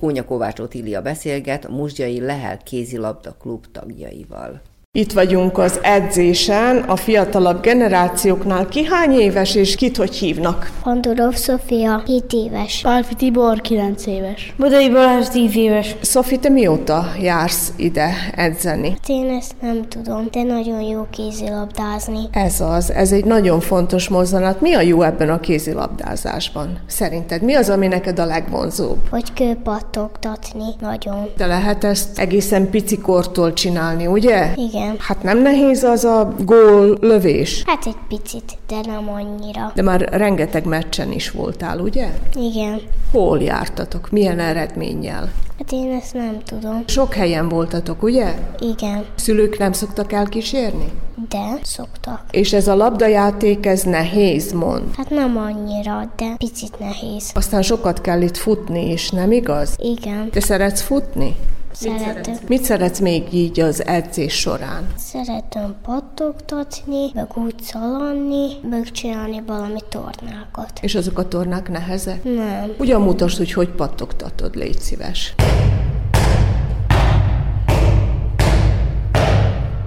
Kónya 0.00 0.24
Kovács 0.24 0.58
Otília 0.58 1.02
beszélget 1.02 1.64
a 1.64 1.72
Musgyai 1.72 2.20
Lehel 2.20 2.58
kézilabda 2.58 3.36
klub 3.40 3.64
tagjaival. 3.72 4.60
Itt 4.96 5.12
vagyunk 5.12 5.58
az 5.58 5.78
edzésen, 5.82 6.76
a 6.76 6.96
fiatalabb 6.96 7.62
generációknál. 7.62 8.68
Ki 8.68 8.84
hány 8.84 9.12
éves 9.12 9.54
és 9.54 9.74
kit 9.74 9.96
hogy 9.96 10.14
hívnak? 10.14 10.70
Pandorov 10.82 11.34
Sofia, 11.34 12.02
7 12.06 12.32
éves. 12.32 12.80
Pálfi 12.82 13.14
Tibor, 13.14 13.60
9 13.60 14.06
éves. 14.06 14.54
Budai 14.56 14.90
Balázs, 14.90 15.28
10 15.28 15.56
éves. 15.56 15.96
Szofi, 16.00 16.38
te 16.38 16.48
mióta 16.48 17.04
jársz 17.20 17.72
ide 17.76 18.10
edzeni? 18.36 18.88
Hát 18.90 19.08
Én 19.08 19.30
ezt 19.40 19.52
nem 19.60 19.88
tudom, 19.88 20.28
de 20.32 20.42
nagyon 20.42 20.80
jó 20.80 21.06
kézilabdázni. 21.10 22.28
Ez 22.32 22.60
az, 22.60 22.90
ez 22.92 23.12
egy 23.12 23.24
nagyon 23.24 23.60
fontos 23.60 24.08
mozzanat. 24.08 24.60
Mi 24.60 24.74
a 24.74 24.80
jó 24.80 25.02
ebben 25.02 25.30
a 25.30 25.40
kézilabdázásban? 25.40 26.78
Szerinted 26.86 27.42
mi 27.42 27.54
az, 27.54 27.70
ami 27.70 27.86
neked 27.86 28.18
a 28.18 28.24
legvonzóbb? 28.24 28.98
Hogy 29.10 29.32
kőpattogtatni, 29.32 30.68
nagyon. 30.80 31.30
De 31.36 31.46
lehet 31.46 31.84
ezt 31.84 32.18
egészen 32.18 32.70
picikortól 32.70 33.52
csinálni, 33.52 34.06
ugye? 34.06 34.52
Igen. 34.56 34.82
Hát 34.98 35.22
nem 35.22 35.42
nehéz 35.42 35.82
az 35.82 36.04
a 36.04 36.34
gól 36.38 36.98
lövés? 37.00 37.62
Hát 37.66 37.86
egy 37.86 37.96
picit, 38.08 38.58
de 38.68 38.80
nem 38.86 39.08
annyira. 39.08 39.72
De 39.74 39.82
már 39.82 40.00
rengeteg 40.00 40.64
meccsen 40.64 41.12
is 41.12 41.30
voltál, 41.30 41.78
ugye? 41.78 42.08
Igen. 42.34 42.80
Hol 43.12 43.40
jártatok? 43.42 44.10
Milyen 44.10 44.38
eredménnyel? 44.38 45.30
Hát 45.58 45.72
én 45.72 45.92
ezt 45.92 46.14
nem 46.14 46.38
tudom. 46.44 46.82
Sok 46.86 47.14
helyen 47.14 47.48
voltatok, 47.48 48.02
ugye? 48.02 48.34
Igen. 48.58 49.04
Szülők 49.14 49.58
nem 49.58 49.72
szoktak 49.72 50.12
elkísérni? 50.12 50.92
De 51.28 51.58
szoktak. 51.62 52.22
És 52.30 52.52
ez 52.52 52.68
a 52.68 52.74
labdajáték, 52.74 53.66
ez 53.66 53.82
nehéz, 53.82 54.52
mond. 54.52 54.82
Hát 54.96 55.10
nem 55.10 55.36
annyira, 55.36 56.12
de 56.16 56.34
picit 56.36 56.78
nehéz. 56.78 57.30
Aztán 57.34 57.62
sokat 57.62 58.00
kell 58.00 58.22
itt 58.22 58.36
futni 58.36 58.92
is, 58.92 59.10
nem 59.10 59.32
igaz? 59.32 59.76
Igen. 59.78 60.30
Te 60.30 60.40
szeretsz 60.40 60.80
futni? 60.80 61.36
Szeretem. 61.74 62.34
Mit 62.48 62.64
szeretsz 62.64 62.98
még 62.98 63.32
így 63.32 63.60
az 63.60 63.86
edzés 63.86 64.34
során? 64.34 64.86
Szeretem 64.96 65.74
pattogtatni, 65.82 67.10
meg 67.14 67.36
úgy 67.36 67.54
szaladni, 67.62 68.46
meg 68.70 68.90
csinálni 68.90 69.42
valami 69.46 69.80
tornákat. 69.88 70.78
És 70.80 70.94
azok 70.94 71.18
a 71.18 71.28
tornák 71.28 71.68
nehezek? 71.68 72.24
Nem. 72.24 72.72
Ugyan 72.78 73.02
mutasd, 73.02 73.36
hogy 73.36 73.52
hogy 73.52 73.68
pattogtatod, 73.68 74.54
légy 74.54 74.80
szíves. 74.80 75.34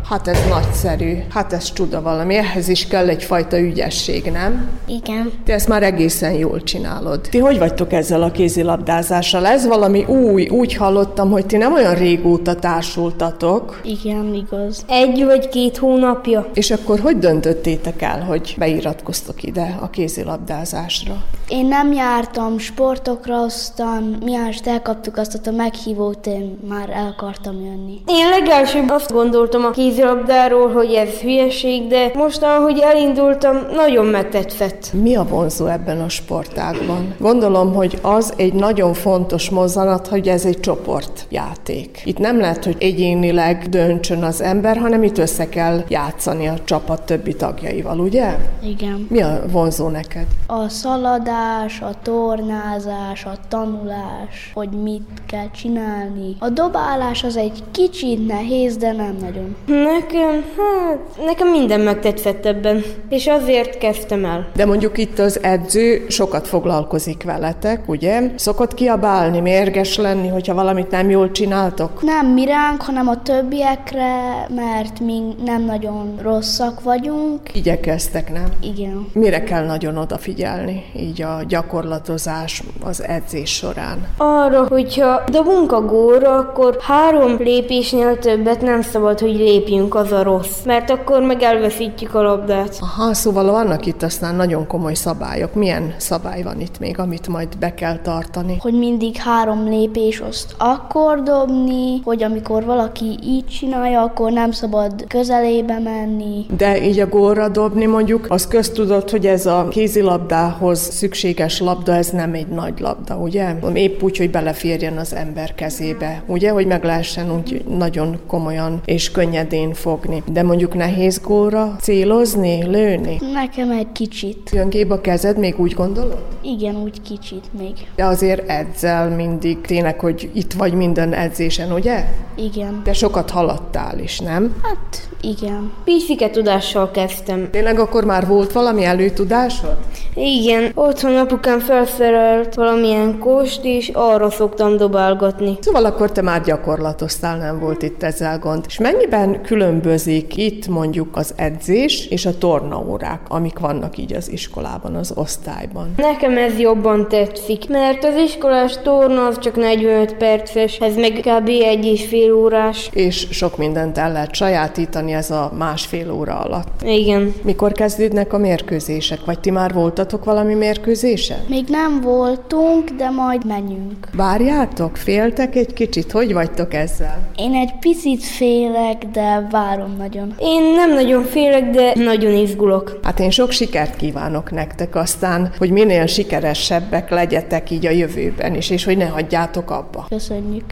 Hát 0.09 0.27
ez 0.27 0.37
nagyszerű, 0.49 1.17
hát 1.33 1.53
ez 1.53 1.73
csuda 1.73 2.01
valami, 2.01 2.35
ehhez 2.35 2.67
is 2.67 2.87
kell 2.87 3.07
egyfajta 3.09 3.59
ügyesség, 3.59 4.31
nem? 4.31 4.69
Igen. 4.85 5.31
Te 5.45 5.53
ezt 5.53 5.67
már 5.67 5.83
egészen 5.83 6.31
jól 6.33 6.63
csinálod. 6.63 7.21
Ti 7.21 7.37
hogy 7.37 7.57
vagytok 7.57 7.93
ezzel 7.93 8.23
a 8.23 8.31
kézilabdázással? 8.31 9.45
Ez 9.45 9.67
valami 9.67 10.03
új, 10.05 10.47
úgy 10.47 10.73
hallottam, 10.75 11.31
hogy 11.31 11.45
ti 11.45 11.57
nem 11.57 11.73
olyan 11.73 11.93
régóta 11.95 12.55
társultatok, 12.55 13.81
Igen, 13.83 14.33
igaz. 14.33 14.85
Egy 14.87 15.25
vagy 15.25 15.49
két 15.49 15.77
hónapja. 15.77 16.49
és 16.53 16.71
akkor 16.71 16.99
hogy 16.99 17.17
döntöttétek 17.17 18.01
el, 18.01 18.21
hogy 18.21 18.55
beiratkoztok 18.57 19.43
ide 19.43 19.77
a 19.81 19.89
kézilabdázásra? 19.89 21.23
Én 21.47 21.65
nem 21.65 21.93
jártam 21.93 22.57
sportokra, 22.57 23.41
aztán 23.41 24.17
miást 24.25 24.67
elkaptuk 24.67 25.17
azt 25.17 25.47
a 25.47 25.51
meghívót, 25.51 26.27
én 26.27 26.59
már 26.67 26.89
el 26.89 27.15
akartam 27.17 27.55
jönni. 27.61 28.01
Én 28.07 28.29
legelsőbb 28.29 28.89
azt 28.89 29.11
gondoltam 29.11 29.65
a 29.65 29.71
kézilabdáról, 29.97 30.71
hogy 30.71 30.93
ez 30.93 31.09
hülyeség, 31.09 31.87
de 31.87 32.11
mostan, 32.13 32.61
hogy 32.61 32.79
elindultam, 32.79 33.57
nagyon 33.75 34.05
megtetszett. 34.05 34.93
Mi 34.93 35.15
a 35.15 35.23
vonzó 35.23 35.65
ebben 35.65 36.01
a 36.01 36.09
sportágban? 36.09 37.15
Gondolom, 37.19 37.73
hogy 37.73 37.99
az 38.01 38.33
egy 38.35 38.53
nagyon 38.53 38.93
fontos 38.93 39.49
mozzanat, 39.49 40.07
hogy 40.07 40.27
ez 40.27 40.45
egy 40.45 40.59
csoportjáték. 40.59 42.01
Itt 42.05 42.17
nem 42.17 42.39
lehet, 42.39 42.63
hogy 42.63 42.75
egyénileg 42.79 43.69
döntsön 43.69 44.23
az 44.23 44.41
ember, 44.41 44.77
hanem 44.77 45.03
itt 45.03 45.17
össze 45.17 45.49
kell 45.49 45.83
játszani 45.87 46.47
a 46.47 46.63
csapat 46.63 47.05
többi 47.05 47.33
tagjaival, 47.33 47.99
ugye? 47.99 48.35
Igen. 48.63 49.07
Mi 49.09 49.21
a 49.21 49.41
vonzó 49.51 49.87
neked? 49.87 50.25
A 50.47 50.69
szaladás, 50.69 51.81
a 51.81 51.91
tornázás, 52.03 53.25
a 53.25 53.37
tanulás, 53.47 54.51
hogy 54.53 54.69
mit 54.69 55.07
kell 55.27 55.51
csinálni. 55.51 56.35
A 56.39 56.49
dobálás 56.49 57.23
az 57.23 57.37
egy 57.37 57.63
kicsit 57.71 58.27
nehéz, 58.27 58.77
de 58.77 58.91
nem 58.91 59.17
nagyon. 59.21 59.55
Nekem, 59.93 60.43
hát, 60.57 61.25
nekem 61.25 61.47
minden 61.47 61.79
megtetszett 61.79 62.45
ebben, 62.45 62.83
és 63.09 63.27
azért 63.27 63.77
kezdtem 63.77 64.25
el. 64.25 64.47
De 64.55 64.65
mondjuk 64.65 64.97
itt 64.97 65.19
az 65.19 65.43
edző 65.43 66.05
sokat 66.09 66.47
foglalkozik 66.47 67.23
veletek, 67.23 67.89
ugye? 67.89 68.21
Szokott 68.35 68.73
kiabálni, 68.73 69.39
mérges 69.39 69.97
lenni, 69.97 70.27
hogyha 70.27 70.53
valamit 70.53 70.91
nem 70.91 71.09
jól 71.09 71.31
csináltok? 71.31 72.01
Nem 72.01 72.27
mi 72.27 72.45
ránk, 72.45 72.81
hanem 72.81 73.07
a 73.07 73.21
többiekre, 73.21 74.47
mert 74.55 74.99
mi 74.99 75.21
nem 75.45 75.65
nagyon 75.65 76.19
rosszak 76.21 76.81
vagyunk. 76.83 77.39
Igyekeztek, 77.53 78.31
nem? 78.31 78.47
Igen. 78.61 79.07
Mire 79.13 79.43
kell 79.43 79.65
nagyon 79.65 79.97
odafigyelni, 79.97 80.83
így 80.95 81.21
a 81.21 81.39
gyakorlatozás, 81.47 82.63
az 82.83 83.03
edzés 83.03 83.55
során? 83.55 84.07
Arra, 84.17 84.67
hogyha 84.67 85.23
dobunk 85.31 85.71
a 85.71 85.81
gólra, 85.81 86.37
akkor 86.37 86.77
három 86.81 87.37
lépésnél 87.37 88.19
többet 88.19 88.61
nem 88.61 88.81
szabad, 88.81 89.19
hogy 89.19 89.35
lépjünk, 89.35 89.76
az 89.85 90.11
a 90.11 90.23
rossz, 90.23 90.63
mert 90.65 90.89
akkor 90.89 91.21
meg 91.21 91.41
elveszítjük 91.41 92.15
a 92.15 92.21
labdát. 92.21 92.77
Aha, 92.79 93.13
szóval 93.13 93.51
vannak 93.51 93.85
itt 93.85 94.03
aztán 94.03 94.35
nagyon 94.35 94.67
komoly 94.67 94.93
szabályok. 94.93 95.53
Milyen 95.53 95.93
szabály 95.97 96.43
van 96.43 96.61
itt 96.61 96.79
még, 96.79 96.99
amit 96.99 97.27
majd 97.27 97.57
be 97.59 97.73
kell 97.73 97.99
tartani? 97.99 98.57
Hogy 98.59 98.73
mindig 98.73 99.15
három 99.15 99.69
lépés 99.69 100.19
azt 100.19 100.55
akkor 100.57 101.23
dobni, 101.23 102.01
hogy 102.03 102.23
amikor 102.23 102.65
valaki 102.65 103.19
így 103.23 103.45
csinálja, 103.45 104.01
akkor 104.01 104.31
nem 104.31 104.51
szabad 104.51 105.07
közelébe 105.07 105.79
menni. 105.79 106.45
De 106.57 106.83
így 106.83 106.99
a 106.99 107.07
gólra 107.07 107.49
dobni 107.49 107.85
mondjuk, 107.85 108.25
az 108.29 108.47
köztudott, 108.47 109.09
hogy 109.09 109.25
ez 109.25 109.45
a 109.45 109.67
kézilabdához 109.69 110.79
szükséges 110.79 111.59
labda, 111.59 111.95
ez 111.95 112.09
nem 112.09 112.33
egy 112.33 112.47
nagy 112.47 112.79
labda, 112.79 113.15
ugye? 113.15 113.55
Épp 113.73 114.03
úgy, 114.03 114.17
hogy 114.17 114.31
beleférjen 114.31 114.97
az 114.97 115.13
ember 115.13 115.55
kezébe, 115.55 116.23
ugye? 116.25 116.51
Hogy 116.51 116.67
meg 116.67 116.83
lehessen 116.83 117.35
úgy 117.35 117.63
nagyon 117.77 118.19
komolyan 118.27 118.81
és 118.85 119.11
könnyedén 119.11 119.66
fogni. 119.73 120.23
De 120.31 120.43
mondjuk 120.43 120.73
nehéz 120.73 121.21
gólra 121.23 121.75
célozni, 121.79 122.63
lőni? 122.63 123.19
Nekem 123.33 123.71
egy 123.71 123.91
kicsit. 123.91 124.49
Jön 124.53 124.69
képbe 124.69 124.93
a 124.93 125.01
kezed, 125.01 125.37
még 125.37 125.59
úgy 125.59 125.73
gondolod? 125.73 126.25
Igen, 126.41 126.75
úgy 126.75 127.01
kicsit 127.01 127.45
még. 127.57 127.73
De 127.95 128.05
azért 128.05 128.49
edzel 128.49 129.09
mindig, 129.09 129.61
tényleg, 129.61 129.99
hogy 129.99 130.29
itt 130.33 130.53
vagy 130.53 130.73
minden 130.73 131.13
edzésen, 131.13 131.71
ugye? 131.71 132.05
Igen. 132.37 132.81
De 132.83 132.93
sokat 132.93 133.29
haladtál 133.29 133.99
is, 133.99 134.19
nem? 134.19 134.55
Hát, 134.63 135.09
igen. 135.21 135.71
Picike 135.83 136.29
tudással 136.29 136.91
kezdtem. 136.91 137.49
Tényleg 137.51 137.79
akkor 137.79 138.05
már 138.05 138.27
volt 138.27 138.51
valami 138.51 138.83
előtudásod? 138.83 139.77
Igen, 140.13 140.71
otthon 140.75 141.15
apukám 141.15 141.59
felszerelt 141.59 142.55
valamilyen 142.55 143.19
kost, 143.19 143.59
és 143.63 143.91
arra 143.93 144.29
szoktam 144.29 144.77
dobálgatni. 144.77 145.57
Szóval 145.61 145.85
akkor 145.85 146.11
te 146.11 146.21
már 146.21 146.41
gyakorlatoztál, 146.41 147.37
nem 147.37 147.59
volt 147.59 147.83
itt 147.83 148.03
ezzel 148.03 148.39
gond. 148.39 148.63
És 148.67 148.77
mennyiben 148.77 149.41
különbözik 149.41 150.37
itt 150.37 150.67
mondjuk 150.67 151.15
az 151.15 151.33
edzés 151.35 152.07
és 152.09 152.25
a 152.25 152.37
tornaórák, 152.37 153.21
amik 153.27 153.59
vannak 153.59 153.97
így 153.97 154.13
az 154.13 154.31
iskolában, 154.31 154.95
az 154.95 155.11
osztályban? 155.15 155.93
Nekem 155.97 156.37
ez 156.37 156.59
jobban 156.59 157.07
tetszik, 157.07 157.69
mert 157.69 158.03
az 158.03 158.15
iskolás 158.15 158.77
torna 158.83 159.25
az 159.25 159.39
csak 159.39 159.55
45 159.55 160.13
perces, 160.13 160.77
ez 160.77 160.95
meg 160.95 161.11
kb. 161.11 161.47
egy 161.47 161.85
és 161.85 162.05
fél 162.27 162.35
órás. 162.35 162.89
És 162.93 163.27
sok 163.31 163.57
mindent 163.57 163.97
el 163.97 164.11
lehet 164.11 164.33
sajátítani 164.33 165.13
ez 165.13 165.31
a 165.31 165.51
másfél 165.57 166.11
óra 166.11 166.39
alatt. 166.39 166.81
Igen. 166.83 167.33
Mikor 167.43 167.71
kezdődnek 167.71 168.33
a 168.33 168.37
mérkőzések? 168.37 169.25
Vagy 169.25 169.39
ti 169.39 169.51
már 169.51 169.73
voltatok 169.73 170.25
valami 170.25 170.53
mérkőzésen? 170.53 171.39
Még 171.47 171.65
nem 171.67 172.01
voltunk, 172.01 172.89
de 172.89 173.09
majd 173.09 173.45
menjünk. 173.45 174.07
Várjátok? 174.13 174.97
Féltek 174.97 175.55
egy 175.55 175.73
kicsit? 175.73 176.11
Hogy 176.11 176.33
vagytok 176.33 176.73
ezzel? 176.73 177.27
Én 177.35 177.53
egy 177.53 177.71
picit 177.79 178.23
félek, 178.23 179.05
de 179.11 179.47
várom 179.51 179.95
nagyon. 179.97 180.33
Én 180.39 180.73
nem 180.75 180.93
nagyon 180.93 181.23
félek, 181.23 181.69
de 181.69 181.91
nagyon 181.95 182.33
izgulok. 182.33 182.99
Hát 183.03 183.19
én 183.19 183.29
sok 183.29 183.51
sikert 183.51 183.95
kívánok 183.95 184.51
nektek 184.51 184.95
aztán, 184.95 185.51
hogy 185.57 185.71
minél 185.71 186.05
sikeresebbek 186.05 187.09
legyetek 187.09 187.71
így 187.71 187.85
a 187.85 187.89
jövőben 187.91 188.55
is, 188.55 188.69
és 188.69 188.83
hogy 188.83 188.97
ne 188.97 189.07
hagyjátok 189.07 189.71
abba. 189.71 190.05
Köszönjük. 190.09 190.65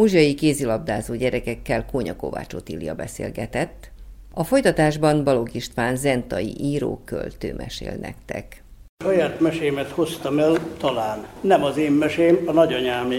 A 0.00 0.02
muzsai 0.02 0.34
kézilabdázó 0.34 1.14
gyerekekkel 1.14 1.84
Kónya 1.84 2.16
Kovács 2.16 2.54
Otília 2.54 2.94
beszélgetett, 2.94 3.90
A 4.34 4.44
folytatásban 4.44 5.24
Balog 5.24 5.54
István 5.54 5.96
zentai 5.96 6.54
író 6.60 7.00
költő 7.04 7.54
mesél 7.56 7.92
nektek. 8.00 8.62
Saját 9.04 9.40
mesémet 9.40 9.88
hoztam 9.88 10.38
el, 10.38 10.58
talán. 10.78 11.26
Nem 11.40 11.64
az 11.64 11.76
én 11.76 11.92
mesém, 11.92 12.42
a 12.46 12.52
nagyanyámé. 12.52 13.18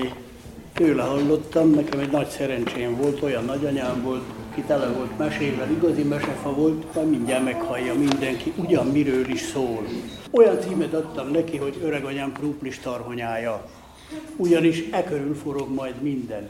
Tőle 0.73 1.03
hallottam, 1.03 1.69
nekem 1.69 1.99
egy 1.99 2.11
nagy 2.11 2.27
szerencsém 2.27 2.95
volt, 2.95 3.21
olyan 3.21 3.45
nagyanyám 3.45 4.01
volt, 4.03 4.23
ki 4.55 4.61
tele 4.61 4.87
volt 4.87 5.17
mesével, 5.17 5.71
igazi 5.71 6.03
mesefa 6.03 6.53
volt, 6.53 6.93
majd 6.95 7.09
mindjárt 7.09 7.43
meghallja 7.43 7.93
mindenki, 7.93 8.53
ugyan 8.57 8.87
miről 8.87 9.29
is 9.29 9.41
szól. 9.41 9.83
Olyan 10.31 10.59
címet 10.59 10.93
adtam 10.93 11.31
neki, 11.31 11.57
hogy 11.57 11.77
öreganyám 11.83 12.31
kruplis 12.31 12.79
tarhonyája. 12.79 13.69
Ugyanis 14.35 14.83
e 14.91 15.03
körül 15.03 15.35
forog 15.35 15.73
majd 15.73 16.01
minden. 16.01 16.49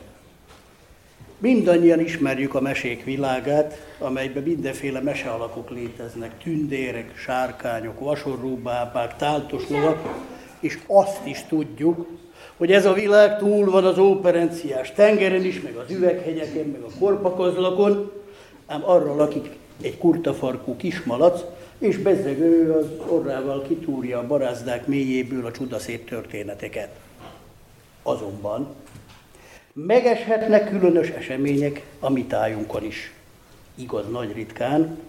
Mindannyian 1.42 2.00
ismerjük 2.00 2.56
a 2.56 2.62
mesék 2.62 3.04
világát, 3.04 3.96
amelyben 4.00 4.44
mindenféle 4.44 5.00
mesealakok 5.00 5.70
léteznek, 5.70 6.38
tündérek, 6.44 7.18
sárkányok, 7.18 8.00
vasorróbábák, 8.00 9.16
táltos 9.16 9.70
lovak, 9.70 9.98
és 10.60 10.80
azt 10.88 11.26
is 11.26 11.44
tudjuk, 11.48 12.08
hogy 12.58 12.72
ez 12.72 12.86
a 12.86 12.94
világ 12.94 13.38
túl 13.38 13.72
van 13.72 13.86
az 13.86 13.98
óperenciás 13.98 14.92
tengeren 14.92 15.46
is, 15.46 15.62
meg 15.62 15.76
az 15.76 15.92
üveghegyeken, 15.92 16.66
meg 16.66 16.82
a 16.82 17.00
korpakozlakon, 17.00 18.12
ám 18.66 18.82
arra 18.86 19.16
lakik 19.16 19.50
egy 19.82 19.98
kurtafarkú 19.98 20.76
kismalac, 20.76 21.42
és 21.78 21.98
bezzegő 21.98 22.72
az 22.72 22.86
orrával 23.08 23.62
kitúrja 23.68 24.20
a 24.20 24.28
barázdák 24.28 24.88
mélyéből 24.88 25.46
a 25.46 25.52
csudaszép 25.52 26.10
történeteket. 26.10 26.90
Azonban 28.04 28.68
megeshetnek 29.74 30.70
különös 30.70 31.10
események 31.10 31.86
a 32.00 32.10
mi 32.10 32.26
tájunkon 32.26 32.84
is. 32.84 33.14
Igaz, 33.76 34.10
nagy 34.10 34.34
ritkán, 34.34 35.00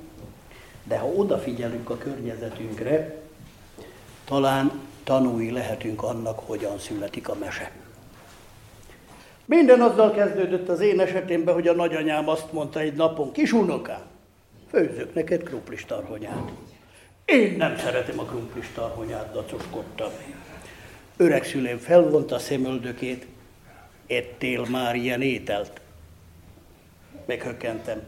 de 0.84 0.98
ha 0.98 1.06
odafigyelünk 1.06 1.90
a 1.90 1.98
környezetünkre, 1.98 3.20
talán 4.24 4.80
tanúi 5.04 5.50
lehetünk 5.50 6.02
annak, 6.02 6.38
hogyan 6.38 6.78
születik 6.78 7.28
a 7.28 7.34
mese. 7.34 7.70
Minden 9.44 9.80
azzal 9.80 10.10
kezdődött 10.10 10.68
az 10.68 10.80
én 10.80 11.00
esetemben, 11.00 11.54
hogy 11.54 11.68
a 11.68 11.72
nagyanyám 11.72 12.28
azt 12.28 12.52
mondta 12.52 12.80
egy 12.80 12.94
napon, 12.94 13.32
kis 13.32 13.52
unokám, 13.52 14.02
főzök 14.70 15.14
neked 15.14 15.42
krumplis 15.42 15.84
tarhonyát. 15.84 16.50
Én 17.24 17.56
nem 17.56 17.76
szeretem 17.76 18.18
a 18.18 18.24
krumplis 18.24 18.70
tarhonyát, 18.74 19.32
dacoskodtam. 19.32 20.10
Öreg 21.16 21.44
szülém 21.44 21.78
felvonta 21.78 22.34
a 22.34 22.38
szemöldökét, 22.38 23.26
ettél 24.12 24.66
már 24.70 24.94
ilyen 24.94 25.22
ételt? 25.22 25.80
Meghökkentem, 27.26 28.02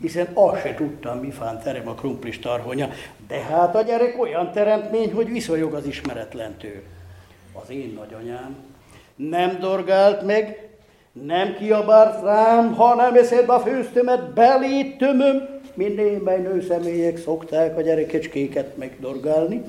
hiszen 0.00 0.28
azt 0.34 0.60
se 0.60 0.74
tudtam, 0.74 1.18
mi 1.18 1.30
fán 1.30 1.62
terem 1.62 1.88
a 1.88 1.94
krumplis 1.94 2.38
tarhonya, 2.38 2.90
de 3.28 3.40
hát 3.40 3.74
a 3.74 3.82
gyerek 3.82 4.20
olyan 4.20 4.52
teremtmény, 4.52 5.12
hogy 5.12 5.30
viszonyog 5.30 5.74
az 5.74 5.86
ismeretlentől. 5.86 6.82
Az 7.52 7.70
én 7.70 7.92
nagyanyám 7.98 8.56
nem 9.16 9.58
dorgált 9.58 10.22
meg, 10.22 10.68
nem 11.12 11.54
kiabált 11.54 12.22
rám, 12.22 12.74
hanem 12.74 13.14
eszedbe 13.14 13.52
a 13.52 13.60
főztömet 13.60 14.32
belét 14.32 14.98
tömöm, 14.98 15.60
mint 15.74 15.96
némely 15.96 16.40
nőszemélyek 16.40 17.18
szokták 17.18 17.76
a 17.76 17.80
gyerekecskéket 17.80 18.76
megdorgálni. 18.76 19.62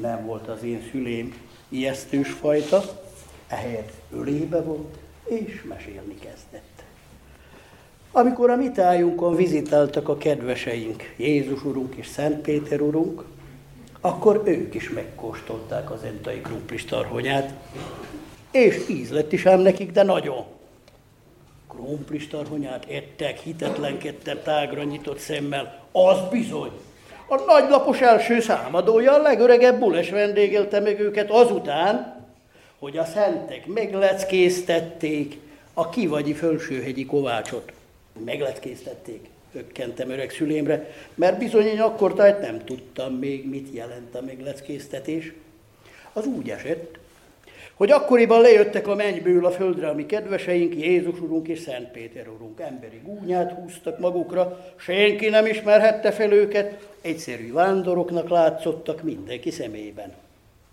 Nem 0.00 0.26
volt 0.26 0.48
az 0.48 0.62
én 0.62 0.82
szülém 0.90 1.34
ijesztős 1.68 2.30
fajta, 2.30 2.82
ehelyett 3.48 3.92
ölébe 4.12 4.60
volt, 4.60 4.96
és 5.24 5.62
mesélni 5.68 6.14
kezdett. 6.14 6.82
Amikor 8.12 8.50
a 8.50 8.56
mi 8.56 8.70
tájunkon 8.70 9.36
vizitáltak 9.36 10.08
a 10.08 10.16
kedveseink, 10.16 11.14
Jézus 11.16 11.64
Urunk 11.64 11.94
és 11.94 12.06
Szent 12.06 12.40
Péter 12.40 12.80
Urunk, 12.80 13.24
akkor 14.00 14.42
ők 14.44 14.74
is 14.74 14.90
megkóstolták 14.90 15.90
az 15.90 16.02
entai 16.02 16.40
krumplis 16.40 16.84
tarhonyát, 16.84 17.54
és 18.50 18.88
íz 18.88 19.10
lett 19.10 19.32
is 19.32 19.46
ám 19.46 19.60
nekik, 19.60 19.92
de 19.92 20.02
nagyon. 20.02 20.44
Krumplis 21.68 22.28
tarhonyát 22.28 22.86
ettek, 22.90 23.38
hitetlenkedtem 23.38 24.38
tágra 24.44 24.82
nyitott 24.82 25.18
szemmel, 25.18 25.82
az 25.92 26.18
bizony. 26.30 26.70
A 27.28 27.40
nagylapos 27.46 28.00
első 28.00 28.40
számadója, 28.40 29.14
a 29.14 29.22
legöregebb 29.22 29.78
bules 29.78 30.10
vendégelte 30.10 30.80
meg 30.80 31.00
őket 31.00 31.30
azután, 31.30 32.13
hogy 32.84 32.96
a 32.96 33.04
szentek 33.04 33.66
megleckéztették 33.66 35.38
a 35.74 35.88
kivagyi 35.88 36.32
fölsőhegyi 36.32 37.06
kovácsot. 37.06 37.72
Megleckéztették, 38.24 39.28
ökkentem 39.52 40.10
öreg 40.10 40.30
szülémre, 40.30 40.90
mert 41.14 41.38
bizony 41.38 41.66
én 41.66 41.80
akkor 41.80 42.14
tájt 42.14 42.40
nem 42.40 42.64
tudtam 42.64 43.14
még, 43.14 43.48
mit 43.48 43.74
jelent 43.74 44.14
a 44.14 44.22
megleckéztetés. 44.22 45.32
Az 46.12 46.26
úgy 46.26 46.50
esett, 46.50 46.98
hogy 47.74 47.90
akkoriban 47.90 48.40
lejöttek 48.40 48.86
a 48.86 48.94
mennyből 48.94 49.46
a 49.46 49.50
földre 49.50 49.88
a 49.88 49.94
mi 49.94 50.06
kedveseink, 50.06 50.74
Jézus 50.74 51.20
Urunk 51.20 51.48
és 51.48 51.58
Szent 51.58 51.90
Péter 51.90 52.28
Urunk. 52.28 52.60
Emberi 52.60 53.00
gúnyát 53.04 53.52
húztak 53.52 53.98
magukra, 53.98 54.74
senki 54.76 55.28
nem 55.28 55.46
ismerhette 55.46 56.12
fel 56.12 56.32
őket, 56.32 56.88
egyszerű 57.00 57.52
vándoroknak 57.52 58.28
látszottak 58.28 59.02
mindenki 59.02 59.50
szemében. 59.50 60.23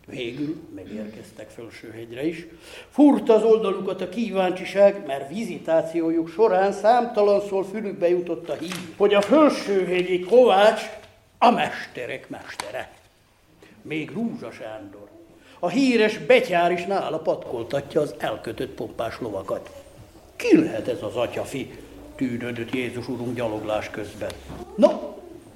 Végül 0.06 0.56
megérkeztek 0.76 1.50
Fölsőhegyre 1.50 2.26
is. 2.26 2.46
Furt 2.90 3.30
az 3.30 3.44
oldalukat 3.44 4.02
a 4.02 4.10
kíváncsiság, 4.10 5.06
mert 5.06 5.30
vizitációjuk 5.30 6.30
során 6.30 6.72
számtalanszor 6.72 7.66
fülükbe 7.72 8.10
jutott 8.10 8.50
a 8.50 8.54
hír, 8.54 8.76
hogy 8.98 9.14
a 9.14 9.22
Fölsőhegyi 9.22 10.20
Kovács 10.20 10.82
a 11.38 11.50
mesterek 11.50 12.30
mestere. 12.30 12.92
Még 13.82 14.12
Rúzsa 14.12 14.52
Sándor. 14.52 15.10
A 15.60 15.70
híres 15.70 16.18
betyár 16.18 16.72
is 16.72 16.86
nála 16.86 17.20
patkoltatja 17.20 18.02
az 18.02 18.16
elkötött 18.18 18.72
pompás 18.72 19.20
lovakat. 19.20 19.84
Ki 20.36 20.58
lehet 20.58 20.88
ez 20.88 21.02
az 21.02 21.16
atyafi? 21.16 21.72
tűnődött 22.16 22.74
Jézus 22.74 23.08
Urunk 23.08 23.36
gyaloglás 23.36 23.90
közben. 23.90 24.32
No, 24.76 24.90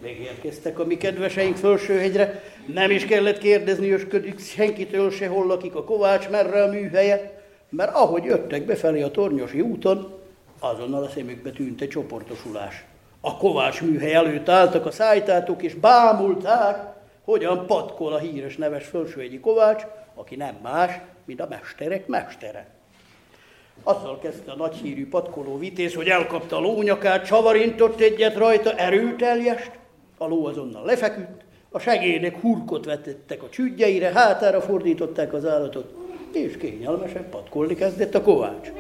Megérkeztek 0.02 0.80
a 0.80 0.86
mi 0.86 0.98
kedveseink 0.98 1.56
fölsőhegyre, 1.56 2.44
nem 2.74 2.92
is 2.92 3.06
kellett 3.06 3.38
kérdezni 3.38 3.92
ösködik 3.92 4.40
senkitől 4.40 5.12
se, 5.12 5.28
hol 5.28 5.46
lakik 5.46 5.76
a 5.76 5.84
Kovács, 5.84 6.30
merre 6.30 6.64
a 6.64 6.72
műhelye, 6.72 7.44
mert 7.70 7.96
ahogy 7.96 8.24
jöttek 8.24 8.66
befelé 8.66 9.02
a 9.02 9.12
Tornyosi 9.12 9.62
úton, 9.62 10.14
azonnal 10.60 11.04
a 11.04 11.10
szemükbe 11.10 11.50
tűnt 11.50 11.82
egy 11.82 11.90
csoportosulás. 11.90 12.86
A 13.22 13.38
Kovács 13.38 13.82
műhely 13.82 14.14
előtt 14.14 14.50
álltak 14.50 14.86
a 14.86 14.92
szájtátok, 14.92 15.64
és 15.64 15.74
bámulták, 15.74 16.94
hogyan 17.24 17.66
patkol 17.66 18.14
a 18.14 18.18
híres 18.18 18.58
neves 18.58 18.86
fölsőhegyi 18.86 19.40
Kovács, 19.40 19.84
aki 20.16 20.36
nem 20.36 20.56
más, 20.64 20.92
mint 21.26 21.42
a 21.42 21.48
mesterek 21.50 22.08
mestere. 22.08 22.68
Azzal 23.84 24.20
kezdte 24.20 24.52
a 24.52 24.56
nagyhírű 24.56 25.08
patkoló 25.08 25.58
vitéz, 25.58 25.94
hogy 25.94 26.08
elkapta 26.08 26.56
a 26.56 26.60
lónyakát, 26.60 27.26
csavarintott 27.26 28.00
egyet 28.00 28.36
rajta, 28.36 28.76
erőteljest, 28.76 29.72
a 30.18 30.28
ló 30.28 30.46
azonnal 30.46 30.86
lefeküdt, 30.86 31.45
a 31.76 31.80
segédek 31.80 32.40
hurkot 32.42 32.86
vetettek 32.86 33.44
a 33.44 33.50
csügyeire, 33.50 34.12
hátára 34.12 34.62
fordították 34.62 35.34
az 35.34 35.46
állatot, 35.46 35.94
és 36.34 36.58
kényelmesen 36.58 37.30
patkolni 37.30 37.76
kezdett 37.76 38.16
a 38.16 38.22
kovács. 38.22 38.72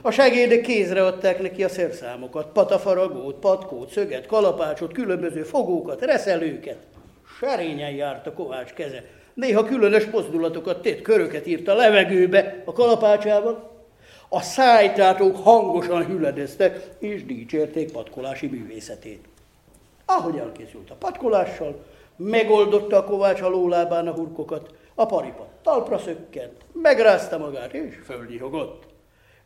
A 0.00 0.10
segédek 0.10 0.60
kézre 0.60 1.06
adták 1.06 1.42
neki 1.42 1.64
a 1.64 1.68
szerszámokat, 1.68 2.46
patafaragót, 2.52 3.34
patkót, 3.34 3.90
szöget, 3.90 4.26
kalapácsot, 4.26 4.92
különböző 4.92 5.42
fogókat, 5.42 6.00
reszelőket. 6.00 6.76
Serényen 7.38 7.90
járt 7.90 8.26
a 8.26 8.32
kovács 8.32 8.72
keze. 8.72 9.04
Néha 9.34 9.64
különös 9.64 10.04
mozdulatokat 10.04 10.82
tett, 10.82 11.02
köröket 11.02 11.46
írt 11.46 11.68
a 11.68 11.74
levegőbe 11.74 12.62
a 12.64 12.72
kalapácsával. 12.72 13.70
A 14.28 14.40
szájtátók 14.40 15.36
hangosan 15.36 16.04
hüledeztek, 16.04 16.88
és 16.98 17.24
dicsérték 17.24 17.92
patkolási 17.92 18.46
művészetét. 18.46 19.24
Ahogy 20.04 20.36
elkészült 20.36 20.90
a 20.90 20.94
patkolással, 20.94 21.94
megoldotta 22.16 22.96
a 22.96 23.04
kovács 23.04 23.40
a 23.40 23.48
lólábán 23.48 24.08
a 24.08 24.12
hurkokat, 24.12 24.74
a 24.94 25.06
paripa 25.06 25.46
talpra 25.62 25.98
szökkent, 25.98 26.64
megrázta 26.72 27.38
magát, 27.38 27.72
és 27.74 27.98
fölnyihogott. 28.04 28.82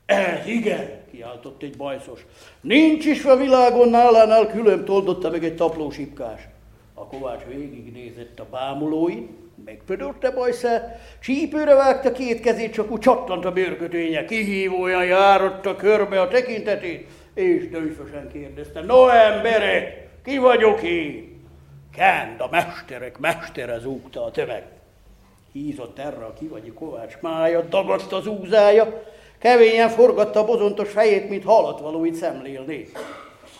Ez 0.06 0.46
igen, 0.46 0.90
kiáltott 1.10 1.62
egy 1.62 1.76
bajszos. 1.76 2.26
Nincs 2.60 3.04
is 3.04 3.24
a 3.24 3.36
világon 3.36 3.88
nálánál 3.88 4.46
külön 4.46 4.84
toldotta 4.84 5.30
meg 5.30 5.44
egy 5.44 5.54
taplósipkás. 5.56 6.48
A 6.94 7.06
kovács 7.06 7.42
végignézett 7.48 8.40
a 8.40 8.46
bámulóin, 8.50 9.36
megpödörte 9.64 10.30
bajszát, 10.30 10.98
csípőre 11.20 11.74
vágta 11.74 12.12
két 12.12 12.40
kezét, 12.40 12.72
csak 12.72 12.90
úgy 12.90 13.00
csattant 13.00 13.44
a 13.44 13.52
bőrköténye, 13.52 14.24
kihívóan 14.24 15.04
járotta 15.04 15.76
körbe 15.76 16.20
a 16.20 16.28
tekintetét, 16.28 17.06
és 17.34 17.68
dőfösen 17.68 18.30
kérdezte, 18.32 18.80
no 18.80 19.08
emberek, 19.08 20.08
ki 20.24 20.38
vagyok 20.38 20.82
én? 20.82 21.29
Kend, 21.94 22.40
a 22.40 22.48
mesterek 22.50 23.18
mestere 23.18 23.78
zúgta 23.78 24.24
a 24.24 24.30
tömeg. 24.30 24.66
Hízott 25.52 25.98
erre 25.98 26.24
a 26.24 26.32
kivagyi 26.32 26.72
kovács 26.72 27.18
mája, 27.20 27.60
dagadta 27.60 28.16
az 28.16 28.26
úzája, 28.26 29.02
kevényen 29.38 29.88
forgatta 29.88 30.40
a 30.40 30.44
bozontos 30.44 30.90
fejét, 30.90 31.28
mint 31.28 31.44
halatvalóit 31.44 32.14
szemlélné. 32.14 32.90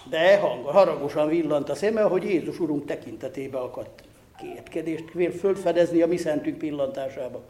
De 0.09 0.39
hang, 0.39 0.65
haragosan 0.65 1.29
villant 1.29 1.69
a 1.69 1.75
szeme, 1.75 2.03
ahogy 2.03 2.25
Jézus 2.25 2.59
Urunk 2.59 2.87
tekintetébe 2.87 3.59
akadt. 3.59 4.03
Kétkedést 4.39 5.05
fölfedezni 5.39 6.03
a 6.03 6.07
mi 6.07 6.17
szentünk 6.17 6.59
pillantásába. 6.59 7.41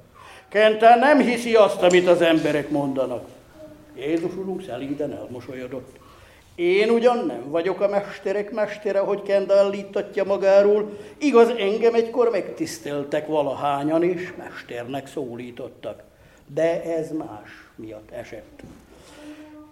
Kentán 0.49 0.99
nem 0.99 1.21
hiszi 1.21 1.55
azt, 1.55 1.83
amit 1.83 2.07
az 2.07 2.21
emberek 2.21 2.71
mondanak. 2.71 3.29
Jézus 3.97 4.35
Urunk 4.37 4.63
szelíden 4.63 5.17
elmosolyodott. 5.17 5.99
Én 6.61 6.91
ugyan 6.91 7.27
nem 7.27 7.51
vagyok 7.51 7.81
a 7.81 7.89
mesterek 7.89 8.51
mestere, 8.51 8.99
hogy 8.99 9.23
Kenda 9.23 9.57
állítatja 9.57 10.25
magáról, 10.25 10.99
igaz 11.19 11.49
engem 11.49 11.95
egykor 11.95 12.31
megtiszteltek 12.31 13.27
valahányan, 13.27 14.03
és 14.03 14.33
mesternek 14.37 15.07
szólítottak. 15.07 16.03
De 16.47 16.83
ez 16.83 17.11
más 17.11 17.51
miatt 17.77 18.11
esett. 18.11 18.61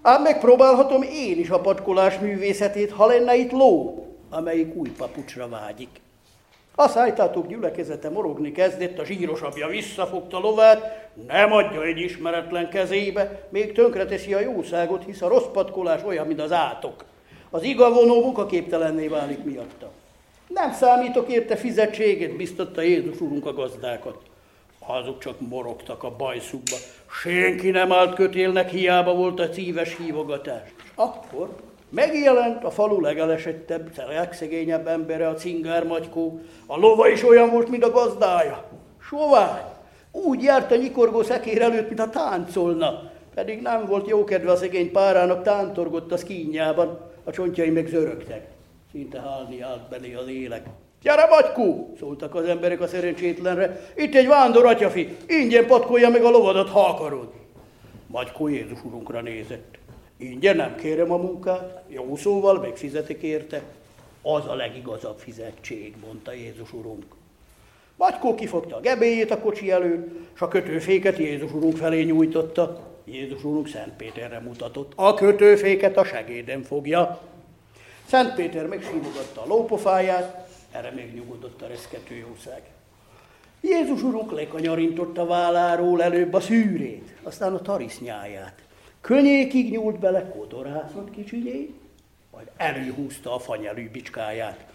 Ám 0.03 0.23
megpróbálhatom 0.23 1.03
én 1.03 1.39
is 1.39 1.51
a 1.51 1.61
patkolás 1.61 2.19
művészetét, 2.19 2.91
ha 2.91 3.07
lenne 3.07 3.37
itt 3.37 3.51
ló, 3.51 4.07
amelyik 4.31 4.75
új 4.75 4.91
papucsra 4.91 5.49
vágyik. 5.49 6.01
A 6.81 6.89
szájtátok 6.89 7.47
gyülekezete 7.47 8.11
morogni 8.11 8.53
kezdett, 8.53 8.99
a 8.99 9.05
zsírosabbja 9.05 9.67
visszafogta 9.67 10.39
lovát, 10.39 11.09
nem 11.27 11.53
adja 11.53 11.83
egy 11.83 11.99
ismeretlen 11.99 12.69
kezébe, 12.69 13.47
még 13.49 13.73
tönkreteszi 13.73 14.35
a 14.35 14.41
jószágot, 14.41 15.05
hisz 15.05 15.23
a 15.23 15.29
rossz 15.29 15.47
patkolás 15.53 16.01
olyan, 16.05 16.27
mint 16.27 16.41
az 16.41 16.53
átok. 16.53 17.05
Az 17.51 17.63
igavonó 17.63 18.23
munkaképtelenné 18.23 19.07
válik 19.07 19.45
miatta. 19.45 19.91
Nem 20.49 20.73
számítok 20.73 21.33
érte 21.33 21.57
fizetséget, 21.57 22.37
biztatta 22.37 22.81
Jézus 22.81 23.21
úrunk 23.21 23.47
a 23.47 23.53
gazdákat. 23.53 24.19
Azok 24.79 25.19
csak 25.19 25.41
morogtak 25.41 26.03
a 26.03 26.17
bajszukba. 26.17 26.77
Senki 27.23 27.71
nem 27.71 27.93
állt 27.93 28.15
kötélnek, 28.15 28.71
hiába 28.71 29.15
volt 29.15 29.41
a 29.41 29.53
szíves 29.53 29.97
hívogatás. 29.97 30.69
Akkor 30.95 31.49
Megjelent 31.91 32.65
a 32.65 32.71
falu 32.71 33.01
legelesettebb, 33.01 33.91
legszegényebb 34.09 34.87
embere, 34.87 35.29
a 35.29 35.35
cingár 35.35 35.87
magykó. 35.87 36.41
A 36.67 36.79
lova 36.79 37.09
is 37.09 37.25
olyan 37.25 37.51
volt, 37.51 37.69
mint 37.69 37.85
a 37.85 37.91
gazdája. 37.91 38.65
Sovány. 39.01 39.63
Úgy 40.13 40.43
járt 40.43 40.73
a 40.73 40.77
nyikorgó 40.77 41.23
szekér 41.23 41.63
előtt, 41.63 41.89
mint 41.89 42.01
a 42.01 42.11
táncolna. 42.11 43.11
Pedig 43.35 43.63
nem 43.63 43.87
volt 43.87 44.09
jó 44.09 44.25
kedve 44.25 44.51
a 44.51 44.57
szegény 44.57 44.93
párának, 44.93 45.43
tántorgott 45.43 46.13
a 46.13 46.17
szkínjában. 46.17 47.01
A 47.25 47.31
csontjai 47.31 47.71
meg 47.71 47.87
zörögtek. 47.87 48.47
Szinte 48.93 49.21
hálni 49.21 49.61
állt 49.61 49.89
belé 49.89 50.15
a 50.15 50.23
lélek. 50.23 50.67
Gyere, 51.03 51.27
Magykó! 51.27 51.95
szóltak 51.99 52.35
az 52.35 52.45
emberek 52.45 52.81
a 52.81 52.87
szerencsétlenre. 52.87 53.81
Itt 53.97 54.15
egy 54.15 54.27
vándor 54.27 54.67
atyafi, 54.67 55.17
ingyen 55.27 55.67
patkolja 55.67 56.09
meg 56.09 56.25
a 56.25 56.31
lovadat, 56.31 56.69
ha 56.69 56.81
akarod. 56.81 57.29
Magykó 58.07 58.49
Jézus 58.49 58.79
urunkra 58.85 59.21
nézett. 59.21 59.78
Ingyen 60.21 60.57
nem 60.57 60.75
kérem 60.75 61.13
a 61.13 61.17
munkát, 61.17 61.83
jó 61.89 62.17
szóval 62.17 62.59
megfizetik 62.59 63.23
érte. 63.23 63.63
Az 64.23 64.47
a 64.47 64.55
legigazabb 64.55 65.19
fizetség, 65.19 65.95
mondta 66.07 66.33
Jézus 66.33 66.73
Urunk. 66.73 67.05
Magykó 67.97 68.35
kifogta 68.35 68.77
a 68.77 68.81
gebéjét 68.81 69.31
a 69.31 69.39
kocsi 69.39 69.71
előtt, 69.71 70.09
és 70.35 70.41
a 70.41 70.49
kötőféket 70.49 71.19
Jézus 71.19 71.53
Urunk 71.53 71.77
felé 71.77 72.03
nyújtotta. 72.03 72.87
Jézus 73.05 73.45
Urunk 73.45 73.69
Szent 73.69 73.93
Péterre 73.97 74.41
mutatott. 74.41 74.93
A 74.95 75.15
kötőféket 75.15 75.97
a 75.97 76.05
segéden 76.05 76.63
fogja. 76.63 77.21
Szent 78.07 78.35
Péter 78.35 78.67
megsívogatta 78.67 79.43
a 79.43 79.47
lópofáját, 79.47 80.49
erre 80.73 80.91
még 80.91 81.15
nyugodott 81.15 81.63
a 81.63 81.67
reszkető 81.67 82.15
jószág. 82.15 82.63
Jézus 83.61 84.03
Urunk 84.03 84.33
lekanyarintotta 84.33 85.27
válláról 85.27 86.03
előbb 86.03 86.35
a 86.35 86.41
szűrét, 86.41 87.15
aztán 87.23 87.55
a 87.55 87.63
tarisznyáját. 87.63 88.68
Könnyékig 89.01 89.71
nyúlt 89.71 89.99
bele, 89.99 90.29
kodorászott 90.29 91.11
kicsinyé, 91.11 91.75
majd 92.31 92.51
előhúzta 92.57 93.35
a 93.35 93.39
fanyelű 93.39 93.91
bicskáját. 93.91 94.67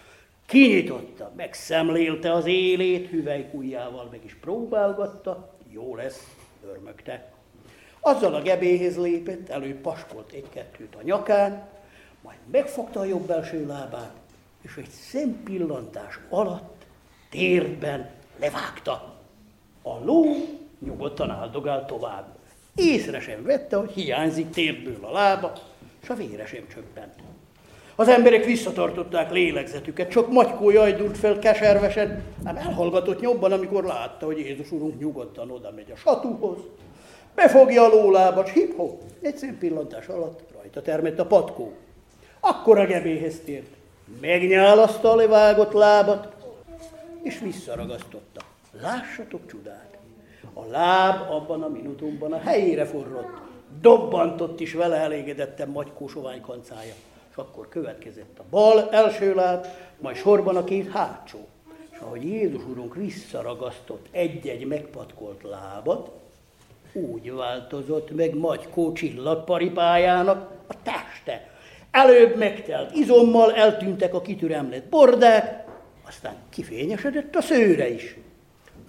Kinyitotta, 0.46 1.32
megszemlélte 1.36 2.32
az 2.32 2.46
élét, 2.46 3.08
hüvelykujjával 3.08 4.08
meg 4.10 4.24
is 4.24 4.34
próbálgatta, 4.34 5.54
jó 5.70 5.96
lesz, 5.96 6.34
örmögte. 6.66 7.32
Azzal 8.00 8.34
a 8.34 8.42
gebéhez 8.42 8.96
lépett, 8.96 9.48
előbb 9.48 9.80
paskolt 9.80 10.32
egy-kettőt 10.32 10.94
a 10.94 11.02
nyakán, 11.02 11.68
majd 12.22 12.38
megfogta 12.50 13.00
a 13.00 13.04
jobb 13.04 13.26
belső 13.26 13.66
lábát, 13.66 14.14
és 14.62 14.76
egy 14.76 14.88
szempillantás 14.88 16.18
alatt 16.28 16.84
térdben 17.30 18.10
levágta. 18.38 19.14
A 19.82 20.04
ló 20.04 20.24
nyugodtan 20.78 21.30
áldogált 21.30 21.86
tovább. 21.86 22.36
Észre 22.74 23.20
sem 23.20 23.42
vette, 23.42 23.76
hogy 23.76 23.90
hiányzik 23.90 24.50
térből 24.50 24.98
a 25.00 25.12
lába, 25.12 25.52
és 26.02 26.08
a 26.08 26.14
vére 26.14 26.46
sem 26.46 26.68
csöppent. 26.74 27.14
Az 27.96 28.08
emberek 28.08 28.44
visszatartották 28.44 29.30
lélegzetüket, 29.32 30.10
csak 30.10 30.32
magykó 30.32 30.70
jajdult 30.70 31.18
fel 31.18 31.38
keservesen, 31.38 32.22
ám 32.44 32.56
elhallgatott 32.56 33.20
nyobban, 33.20 33.52
amikor 33.52 33.84
látta, 33.84 34.26
hogy 34.26 34.38
Jézus 34.38 34.70
Urunk 34.70 34.98
nyugodtan 34.98 35.50
oda 35.50 35.70
megy 35.70 35.90
a 35.90 35.96
satúhoz, 35.96 36.58
befogja 37.34 37.84
a 37.84 37.88
lólábat, 37.88 38.48
hip-hop, 38.48 39.02
egy 39.20 39.36
szempillantás 39.36 40.06
alatt 40.06 40.40
rajta 40.54 40.82
termett 40.82 41.18
a 41.18 41.26
patkó. 41.26 41.72
Akkor 42.40 42.78
a 42.78 42.86
gebéhez 42.86 43.40
tért, 43.44 43.70
megnyálaszta 44.20 45.10
a 45.10 45.16
levágott 45.16 45.72
lábat, 45.72 46.28
és 47.22 47.38
visszaragasztotta. 47.38 48.40
Lássatok 48.80 49.46
csodát! 49.46 49.93
A 50.54 50.64
láb 50.70 51.30
abban 51.30 51.62
a 51.62 51.68
minutumban 51.68 52.32
a 52.32 52.38
helyére 52.38 52.84
forrott. 52.84 53.40
Dobbantott 53.80 54.60
is 54.60 54.72
vele 54.72 54.96
elégedetten 54.96 55.68
Magykó 55.68 56.08
sovány 56.08 56.40
kancája. 56.40 56.94
És 57.30 57.36
akkor 57.36 57.68
következett 57.68 58.38
a 58.38 58.44
bal 58.50 58.88
első 58.90 59.34
láb, 59.34 59.66
majd 60.00 60.16
sorban 60.16 60.56
a 60.56 60.64
két 60.64 60.90
hátsó. 60.90 61.38
És 61.90 61.98
ahogy 61.98 62.24
Jézus 62.24 62.62
Urunk 62.64 62.94
visszaragasztott 62.94 64.06
egy-egy 64.10 64.66
megpatkolt 64.66 65.42
lábat, 65.42 66.10
úgy 66.92 67.32
változott 67.32 68.14
meg 68.14 68.34
Magykó 68.34 68.92
csillagparipájának 68.92 70.50
a 70.66 70.74
teste. 70.82 71.50
Előbb 71.90 72.36
megtelt 72.36 72.94
izommal, 72.94 73.54
eltűntek 73.54 74.14
a 74.14 74.20
kitüremlett 74.20 74.88
bordák, 74.88 75.64
aztán 76.06 76.36
kifényesedett 76.50 77.36
a 77.36 77.40
szőre 77.40 77.88
is. 77.88 78.16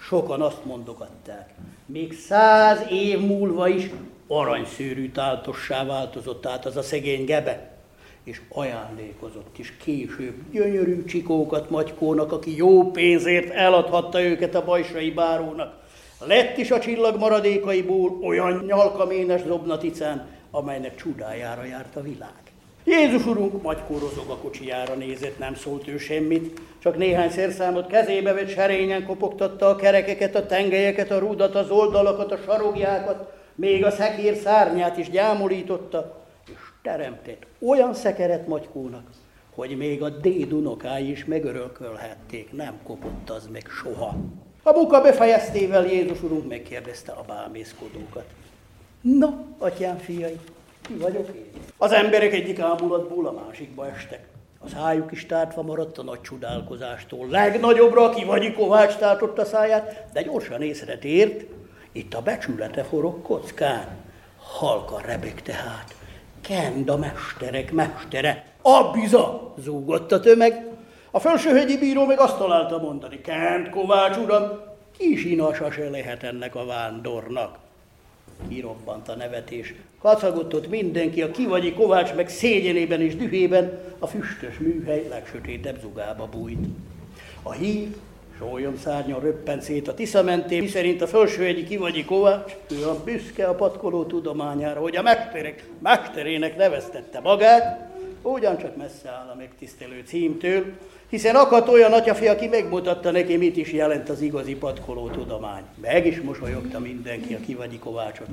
Sokan 0.08 0.42
azt 0.42 0.66
mondogatták, 0.66 1.54
még 1.86 2.14
száz 2.14 2.80
év 2.92 3.20
múlva 3.20 3.68
is 3.68 3.90
aranyszőrű 4.28 5.12
táltossá 5.12 5.86
változott 5.86 6.46
át 6.46 6.66
az 6.66 6.78
a 6.78 6.82
szegény 6.82 7.26
gebe, 7.26 7.72
és 8.24 8.42
ajándékozott 8.50 9.58
is 9.58 9.78
később 9.78 10.36
gyönyörű 10.52 11.04
csikókat 11.04 11.70
Magykónak, 11.70 12.32
aki 12.32 12.56
jó 12.56 12.92
pénzért 12.92 13.50
eladhatta 13.50 14.22
őket 14.22 14.56
a 14.56 14.64
bajsai 14.64 15.12
bárónak. 15.12 15.84
Lett 16.20 16.58
is 16.58 16.72
a 16.72 16.80
csillag 16.80 17.18
maradékaiból 17.18 18.20
olyan 18.24 18.64
nyalkaménes 18.66 19.42
zobnaticán, 19.42 20.28
amelynek 20.52 20.96
csudájára 20.96 21.64
járt 21.64 21.96
a 21.96 22.02
világ. 22.02 22.55
Jézus 22.86 23.26
Urunk 23.26 23.62
magykórozog 23.62 24.30
a 24.30 24.38
kocsijára 24.38 24.94
nézett, 24.94 25.38
nem 25.38 25.56
szólt 25.56 25.88
ő 25.88 25.98
semmit, 25.98 26.62
csak 26.80 26.98
néhány 26.98 27.30
szerszámot 27.30 27.88
kezébe 27.88 28.34
vett, 28.34 28.50
serényen 28.50 29.06
kopogtatta 29.06 29.70
a 29.70 29.76
kerekeket, 29.76 30.36
a 30.36 30.46
tengelyeket, 30.46 31.12
a 31.12 31.20
rudat, 31.20 31.56
az 31.56 31.70
oldalakat, 31.70 32.32
a 32.32 32.38
sarogjákat, 32.46 33.34
még 33.56 33.86
a 33.86 33.92
szekér 33.92 34.36
szárnyát 34.36 34.98
is 34.98 35.10
gyámolította, 35.10 36.26
és 36.48 36.58
teremtett 36.82 37.46
olyan 37.68 37.94
szekeret 37.94 38.48
magykónak, 38.48 39.10
hogy 39.56 39.78
még 39.78 40.04
a 40.04 40.10
dédunokái 40.10 41.12
is 41.12 41.26
megörökölhették, 41.26 42.52
nem 42.52 42.80
kopott 42.84 43.30
az 43.30 43.48
meg 43.52 43.68
soha. 43.82 44.16
A 44.64 44.72
buka 44.72 45.02
befejeztével 45.02 45.86
Jézus 45.86 46.22
Urunk 46.22 46.48
megkérdezte 46.48 47.12
a 47.12 47.24
bámészkodókat. 47.28 48.26
Na, 49.02 49.44
atyám 49.58 49.98
fiai, 49.98 50.40
ki 50.88 50.94
vagyok 50.94 51.28
én? 51.36 51.50
Az 51.78 51.92
emberek 51.92 52.34
egyik 52.34 52.60
ámulatból 52.60 53.28
a 53.28 53.32
másikba 53.32 53.88
estek. 53.88 54.28
A 54.60 54.68
szájuk 54.68 55.12
is 55.12 55.26
tártva 55.26 55.62
maradt 55.62 55.98
a 55.98 56.04
nagy 56.04 56.22
csodálkozástól. 56.22 57.28
Legnagyobbra 57.30 58.10
ki 58.10 58.26
vagy 58.26 58.54
Kovács 58.54 58.96
tártott 58.96 59.38
a 59.38 59.46
száját, 59.46 60.06
de 60.14 60.22
gyorsan 60.22 60.62
észre 60.62 60.98
tért, 60.98 61.46
itt 61.92 62.14
a 62.14 62.22
becsülete 62.22 62.84
forog 62.84 63.22
kockán. 63.22 63.88
Halka 64.38 65.02
rebek 65.06 65.42
tehát. 65.42 65.96
Kend 66.42 66.90
a 66.90 66.98
mesterek 66.98 67.72
mestere. 67.72 68.46
A 68.62 68.92
biza, 68.92 69.54
zúgott 69.58 70.12
a 70.12 70.20
tömeg. 70.20 70.66
A 71.12 71.20
felsőhegyi 71.20 71.78
bíró 71.78 72.06
meg 72.06 72.20
azt 72.20 72.38
találta 72.38 72.78
mondani, 72.78 73.22
Kent 73.22 73.70
Kovács 73.70 74.18
uram, 74.18 74.52
kis 74.98 75.26
inasa 75.26 75.72
se 75.72 75.90
lehet 75.90 76.24
ennek 76.24 76.56
a 76.56 76.66
vándornak. 76.66 77.58
Kirobbant 78.50 79.10
a 79.10 79.16
nevetés. 79.16 79.74
Kacagott 80.00 80.54
ott 80.54 80.70
mindenki, 80.70 81.22
a 81.22 81.32
kivagyi 81.32 81.74
Kovács 81.74 82.14
meg 82.14 82.30
szégyenében 82.30 83.02
és 83.02 83.16
dühében 83.16 83.80
a 84.00 84.08
füstös 84.08 84.58
műhely 84.58 85.08
legsötétebb 85.10 85.80
zugába 85.82 86.30
bújt. 86.32 86.68
A 87.44 87.52
hív 87.52 87.96
sólyom 88.38 88.78
szárnyan 88.78 89.20
röppent 89.20 89.62
szét 89.62 89.88
a 89.88 89.94
Tisza 89.94 90.24
mentén, 90.24 90.62
miszerint 90.62 91.02
a 91.02 91.08
felsőegyi 91.08 91.64
kivagyi 91.64 92.06
Kovács, 92.06 92.56
ő 92.72 92.88
a 92.88 93.04
büszke 93.04 93.46
a 93.48 93.56
patkoló 93.56 94.04
tudományára, 94.04 94.80
hogy 94.80 94.96
a 94.96 95.02
mesterek, 95.02 95.70
mesterének 95.80 96.58
neveztette 96.58 97.20
magát, 97.20 97.90
ugyancsak 98.22 98.76
messze 98.76 99.10
áll 99.10 99.30
a 99.34 99.36
megtisztelő 99.36 100.04
címtől, 100.06 100.64
hiszen 101.10 101.36
akadt 101.36 101.68
olyan 101.68 101.94
atyafi, 101.94 102.28
aki 102.28 102.48
megmutatta 102.48 103.12
neki, 103.12 103.38
mit 103.38 103.58
is 103.58 103.72
jelent 103.72 104.10
az 104.10 104.22
igazi 104.22 104.56
patkoló 104.56 105.10
tudomány. 105.10 105.64
Meg 105.82 106.06
is 106.06 106.22
mosolyogta 106.22 106.80
mindenki 106.80 107.34
a 107.34 107.40
kivagyi 107.46 107.80
kovácsot. 107.80 108.28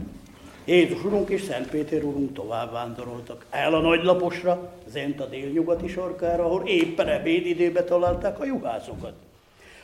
Jézus 0.64 1.04
Urunk 1.04 1.28
és 1.28 1.42
Szent 1.42 1.68
Péter 1.68 2.02
Urunk 2.02 2.32
tovább 2.32 2.72
vándoroltak 2.72 3.46
el 3.50 3.74
a 3.74 3.80
nagylaposra, 3.80 4.72
zent 4.86 5.20
a 5.20 5.26
délnyugati 5.26 5.88
sarkára, 5.88 6.44
ahol 6.44 6.62
éppen 6.66 7.08
ebédidőbe 7.08 7.84
találták 7.84 8.40
a 8.40 8.44
juhászokat. 8.44 9.12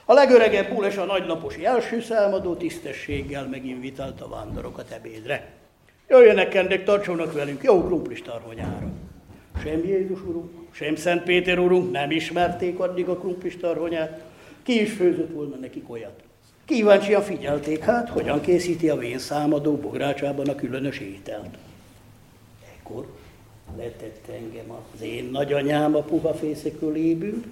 A 0.05 0.13
legöregebb 0.13 0.75
bules 0.75 0.97
a 0.97 1.05
nagylaposi 1.05 1.65
első 1.65 2.01
számadó 2.01 2.55
tisztességgel 2.55 3.49
meginvitálta 3.49 4.25
a 4.25 4.29
vándorokat 4.29 4.91
ebédre. 4.91 5.53
Jöjjenek, 6.09 6.49
kendek, 6.49 6.85
tartsanak 6.85 7.33
velünk, 7.33 7.63
jó 7.63 7.85
krumplis 7.85 8.23
tarhonyára. 8.23 8.89
Sem 9.69 9.85
Jézus 9.85 10.21
Urunk, 10.21 10.51
sem 10.71 10.97
Szent 10.97 11.23
Péter 11.23 11.59
Urunk 11.59 11.91
nem 11.91 12.11
ismerték 12.11 12.79
addig 12.79 13.09
a 13.09 13.17
krumplis 13.17 13.57
tarhonyát, 13.57 14.25
ki 14.63 14.81
is 14.81 14.93
főzött 14.93 15.33
volna 15.33 15.57
nekik 15.57 15.91
olyat. 15.91 16.23
Kíváncsian 16.65 17.23
figyelték 17.23 17.79
hát, 17.79 18.09
hogyan 18.09 18.41
készíti 18.41 18.89
a 18.89 18.97
vén 18.97 19.19
számadó 19.19 19.77
bográcsában 19.77 20.49
a 20.49 20.55
különös 20.55 20.99
ételt. 20.99 21.59
Ekkor 22.79 23.07
letett 23.77 24.29
engem 24.29 24.71
az 24.95 25.03
én 25.03 25.29
nagyanyám 25.33 25.95
a 25.95 26.03
puha 26.03 26.35
fészeköléből, 26.35 27.43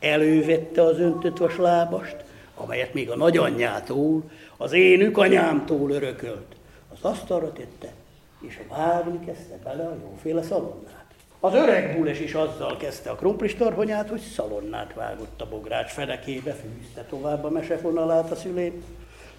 elővette 0.00 0.82
az 0.82 0.98
öntött 0.98 1.38
vaslábast, 1.38 2.16
amelyet 2.54 2.94
még 2.94 3.10
a 3.10 3.16
nagyanyjától, 3.16 4.22
az 4.56 4.72
én 4.72 5.00
ükanyámtól 5.00 5.90
örökölt. 5.90 6.56
Az 6.92 7.10
asztalra 7.10 7.52
tette, 7.52 7.92
és 8.40 8.60
várni 8.68 9.24
kezdte 9.24 9.58
bele 9.64 9.84
a 9.84 9.96
jóféle 10.02 10.42
szalonnát. 10.42 11.01
Az 11.44 11.54
öreg 11.54 11.96
búles 11.96 12.20
is 12.20 12.34
azzal 12.34 12.76
kezdte 12.76 13.10
a 13.10 13.14
krumplis 13.14 13.54
tarhonyát, 13.54 14.08
hogy 14.08 14.20
szalonnát 14.20 14.94
vágott 14.94 15.40
a 15.40 15.48
bogrács 15.48 15.90
fenekébe, 15.90 16.52
fűzte 16.52 17.04
tovább 17.08 17.44
a 17.44 17.50
mesefonalát 17.50 18.30
a 18.30 18.34
szülén. 18.34 18.82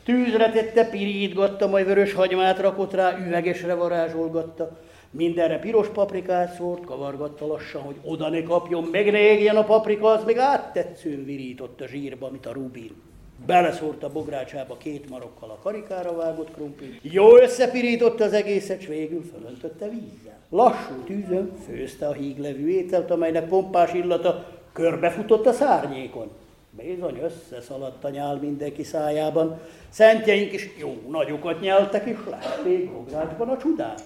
Tűzre 0.05 0.51
tette, 0.51 0.89
pirítgatta, 0.89 1.67
majd 1.67 1.85
vörös 1.85 2.13
hagymát 2.13 2.59
rakott 2.59 2.93
rá, 2.93 3.17
üvegesre 3.27 3.73
varázsolgatta. 3.73 4.77
Mindenre 5.11 5.59
piros 5.59 5.87
paprikát 5.87 6.55
szórt, 6.55 6.85
kavargatta 6.85 7.47
lassan, 7.47 7.81
hogy 7.81 7.95
oda 8.03 8.29
ne 8.29 8.43
kapjon, 8.43 8.83
meg 8.83 9.11
ne 9.11 9.19
égjen 9.19 9.55
a 9.55 9.63
paprika, 9.63 10.07
az 10.07 10.23
még 10.23 10.37
áttetszőn 10.37 11.25
virított 11.25 11.81
a 11.81 11.87
zsírba, 11.87 12.29
mint 12.29 12.45
a 12.45 12.51
rubin. 12.51 13.12
Beleszórt 13.45 14.03
a 14.03 14.12
bográcsába 14.12 14.77
két 14.77 15.10
marokkal 15.10 15.49
a 15.49 15.60
karikára 15.63 16.15
vágott 16.15 16.53
krumplit. 16.53 16.99
Jó 17.01 17.38
összepirította 17.38 18.23
az 18.23 18.34
egészet, 18.34 18.82
s 18.82 18.88
végül 18.88 19.23
fölöntötte 19.34 19.89
vízzel. 19.89 20.39
Lassú 20.49 20.93
tűzön 21.06 21.51
főzte 21.65 22.08
a 22.08 22.13
híglevű 22.13 22.69
ételt, 22.69 23.12
amelynek 23.12 23.47
pompás 23.47 23.93
illata 23.93 24.45
körbefutott 24.73 25.45
a 25.45 25.53
szárnyékon. 25.53 26.29
Bizony 26.69 27.19
összeszaladt 27.23 28.03
a 28.03 28.10
nyál 28.10 28.36
mindenki 28.36 28.84
szájában. 28.84 29.60
Szentjeink 29.89 30.53
is 30.53 30.69
jó 30.79 31.01
nagyokat 31.10 31.62
nyeltek, 31.62 32.06
és 32.06 32.17
látték 32.29 32.91
bográcsban 32.91 33.49
a 33.49 33.58
csodát. 33.58 34.03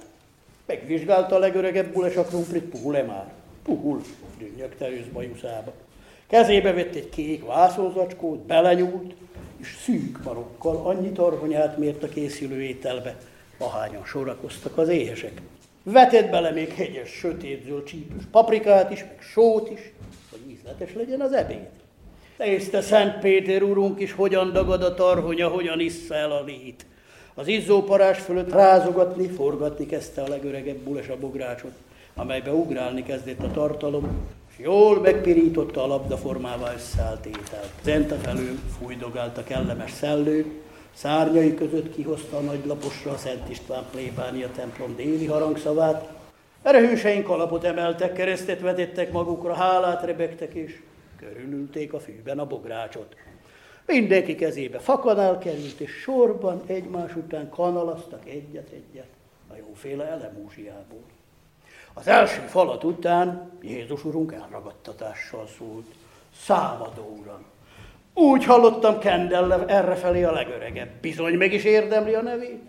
Megvizsgálta 0.66 1.36
a 1.36 1.40
legöregebb 1.40 1.94
bules 1.94 2.16
a 2.16 2.24
krumplit, 2.24 2.64
puhul-e 2.64 3.04
már? 3.04 3.32
Puhul, 3.64 4.02
dünnyögte 4.38 4.90
őszbajuszába. 4.90 5.72
Kezébe 6.28 6.74
vett 6.74 6.96
egy 6.96 7.10
kék 7.10 7.46
vászonzacskót, 7.46 8.40
belenyúlt, 8.40 9.14
és 9.58 9.78
szűk 9.84 10.24
marokkal 10.24 10.86
annyi 10.86 11.12
tarhonyát 11.12 11.78
mért 11.78 12.04
a 12.04 12.10
készülő 12.10 12.62
ételbe, 12.62 13.18
ahányan 13.58 14.06
sorakoztak 14.06 14.78
az 14.78 14.88
éhesek. 14.88 15.42
Vetett 15.84 16.30
bele 16.30 16.52
még 16.52 16.74
hegyes, 16.74 17.10
sötétzöld 17.10 17.84
csípős 17.84 18.24
paprikát 18.32 18.92
is, 18.92 19.00
meg 19.00 19.18
sót 19.20 19.70
is, 19.70 19.80
hogy 20.32 20.40
ízletes 20.50 20.94
legyen 20.94 21.22
az 21.22 21.32
ebéd. 21.32 21.68
Nézte 22.38 22.82
Szent 22.82 23.20
Péter 23.20 23.64
úrunk 23.64 24.00
is, 24.00 24.12
hogyan 24.12 24.52
dagad 24.52 24.84
a 24.84 24.94
tarhonya, 24.94 25.48
hogyan 25.48 25.80
issza 25.80 26.16
el 26.16 26.32
a 26.32 26.44
lét. 26.44 26.86
Az 27.34 27.48
izzóparás 27.48 28.20
fölött 28.20 28.52
rázogatni, 28.52 29.28
forgatni 29.28 29.86
kezdte 29.86 30.22
a 30.22 30.28
legöregebb 30.28 30.78
bules 30.78 31.08
a 31.08 31.18
bográcsot, 31.20 31.74
amelybe 32.16 32.52
ugrálni 32.54 33.04
kezdett 33.04 33.44
a 33.44 33.52
tartalom, 33.52 34.28
jól 34.58 35.00
megpirította 35.00 35.84
a 35.84 35.88
labdaformává 35.88 36.74
összeállt 36.74 37.26
ételt. 37.26 37.72
Zente 37.84 38.16
felül 38.16 38.60
fújdogált 38.80 39.38
a 39.38 39.44
kellemes 39.44 39.92
szellő, 39.92 40.46
szárnyai 40.94 41.56
között 41.56 41.96
kihozta 41.96 42.38
a 42.38 42.42
nagy 42.42 42.66
laposra 42.66 43.12
a 43.12 43.18
Szent 43.18 43.50
István 43.50 43.84
plébánia 43.92 44.52
templom 44.52 44.96
déli 44.96 45.26
harangszavát, 45.26 46.16
Erőhőseink 46.68 47.30
alapot 47.30 47.64
emeltek, 47.64 48.14
keresztet 48.14 48.60
vetettek 48.60 49.12
magukra, 49.12 49.54
hálát 49.54 50.04
rebegtek, 50.04 50.54
és 50.54 50.82
körülülték 51.18 51.94
a 51.94 52.00
fűben 52.00 52.40
a 52.40 52.46
bográcsot. 52.46 53.16
Mindenki 53.86 54.36
kezébe 54.36 54.80
fakanál 54.80 55.38
került, 55.38 55.80
és 55.80 55.92
sorban 55.92 56.62
egymás 56.66 57.16
után 57.16 57.50
kanalaztak 57.50 58.30
egyet-egyet 58.30 59.08
a 59.48 59.54
jóféle 59.56 60.06
elemúzsiából. 60.06 61.04
Az 62.00 62.08
első 62.08 62.42
falat 62.48 62.84
után 62.84 63.52
Jézus 63.62 64.06
Urunk 64.06 64.34
elragadtatással 64.34 65.48
szólt. 65.58 65.86
Számadó 66.42 67.18
Uram! 67.22 67.46
Úgy 68.14 68.46
hallottam 68.46 69.00
Kendall 69.00 69.52
errefelé 69.52 70.24
a 70.24 70.32
legöregebb. 70.32 70.90
Bizony 71.02 71.34
meg 71.34 71.54
is 71.54 71.64
érdemli 71.64 72.14
a 72.14 72.22
nevét. 72.22 72.62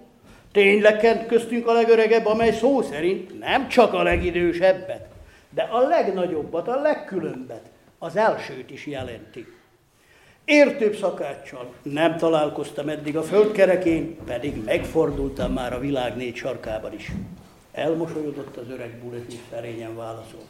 Tényleg 0.53 0.97
kent 0.97 1.27
köztünk 1.27 1.67
a 1.67 1.73
legöregebb, 1.73 2.27
amely 2.27 2.53
szó 2.53 2.83
szerint 2.83 3.39
nem 3.39 3.69
csak 3.69 3.93
a 3.93 4.03
legidősebbet, 4.03 5.09
de 5.51 5.63
a 5.63 5.81
legnagyobbat, 5.81 6.69
a 6.69 6.81
legkülönbet, 6.81 7.71
az 7.99 8.17
elsőt 8.17 8.71
is 8.71 8.87
jelenti. 8.87 9.47
Értőbb 10.45 10.95
szakáccsal 10.95 11.73
nem 11.83 12.17
találkoztam 12.17 12.89
eddig 12.89 13.17
a 13.17 13.23
földkerekén, 13.23 14.17
pedig 14.25 14.65
megfordultam 14.65 15.53
már 15.53 15.73
a 15.73 15.79
világ 15.79 16.17
négy 16.17 16.37
sarkában 16.37 16.93
is. 16.93 17.13
Elmosolyodott 17.79 18.57
az 18.57 18.71
öreg 18.71 18.99
bulet, 19.05 19.33
és 19.33 19.39
szerényen 19.51 19.97
válaszolt. 19.97 20.47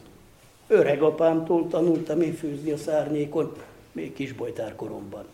Öreg 0.67 1.01
apámtól 1.01 1.67
tanultam 1.67 2.21
én 2.21 2.33
főzni 2.33 2.71
a 2.71 2.77
szárnyékon, 2.77 3.53
még 3.91 4.13
kisbolytár 4.13 4.75
koromban. 4.75 5.25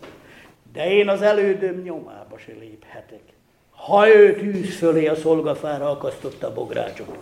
De 0.72 0.90
én 0.90 1.08
az 1.08 1.22
elődöm 1.22 1.82
nyomába 1.82 2.38
se 2.38 2.52
léphetek. 2.60 3.22
Ha 3.70 4.08
ő 4.14 4.34
tűz 4.34 4.76
fölé 4.76 5.06
a 5.06 5.14
szolgafára 5.14 5.90
akasztotta 5.90 6.46
a 6.46 6.52
bográcsot, 6.52 7.18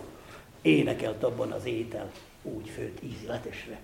énekelt 0.61 1.23
abban 1.23 1.51
az 1.51 1.65
étel, 1.65 2.11
úgy 2.43 2.69
főtt 2.69 2.97
ízletesre. 3.03 3.79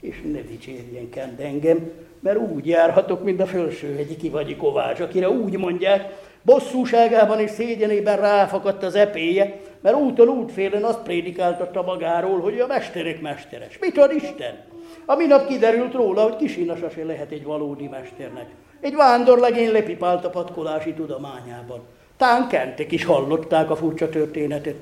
És 0.00 0.22
ne 0.32 0.40
dicsérjen 0.40 1.10
kend 1.10 1.40
engem, 1.40 1.90
mert 2.20 2.38
úgy 2.38 2.66
járhatok, 2.66 3.24
mint 3.24 3.40
a 3.40 3.46
felső 3.46 3.94
hegyi 3.96 4.16
kivagyi 4.16 4.56
kovács, 4.56 5.00
akire 5.00 5.30
úgy 5.30 5.58
mondják, 5.58 6.18
bosszúságában 6.42 7.40
és 7.40 7.50
szégyenében 7.50 8.16
ráfakadt 8.16 8.82
az 8.82 8.94
epéje, 8.94 9.60
mert 9.82 9.96
úton 9.96 10.28
útfélen 10.28 10.84
azt 10.84 11.02
prédikáltatta 11.02 11.82
magáról, 11.82 12.40
hogy 12.40 12.60
a 12.60 12.66
mesterek 12.66 13.20
mesteres. 13.20 13.78
Mit 13.78 13.98
ad 13.98 14.12
Isten? 14.12 14.64
A 15.04 15.14
minap 15.14 15.46
kiderült 15.46 15.92
róla, 15.92 16.22
hogy 16.22 16.36
kisinasa 16.36 16.90
se 16.90 17.04
lehet 17.04 17.30
egy 17.30 17.44
valódi 17.44 17.88
mesternek. 17.88 18.50
Egy 18.80 18.94
vándorlegény 18.94 19.72
lepipált 19.72 20.24
a 20.24 20.30
patkolási 20.30 20.92
tudományában. 20.92 21.80
Tán 22.16 22.48
kentek 22.48 22.92
is 22.92 23.04
hallották 23.04 23.70
a 23.70 23.76
furcsa 23.76 24.08
történetet. 24.08 24.76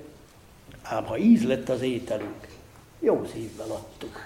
Ám 0.82 1.04
ha 1.04 1.16
íz 1.16 1.46
lett 1.46 1.68
az 1.68 1.82
ételünk, 1.82 2.48
jó 2.98 3.24
szívvel 3.32 3.70
adtuk. 3.70 4.18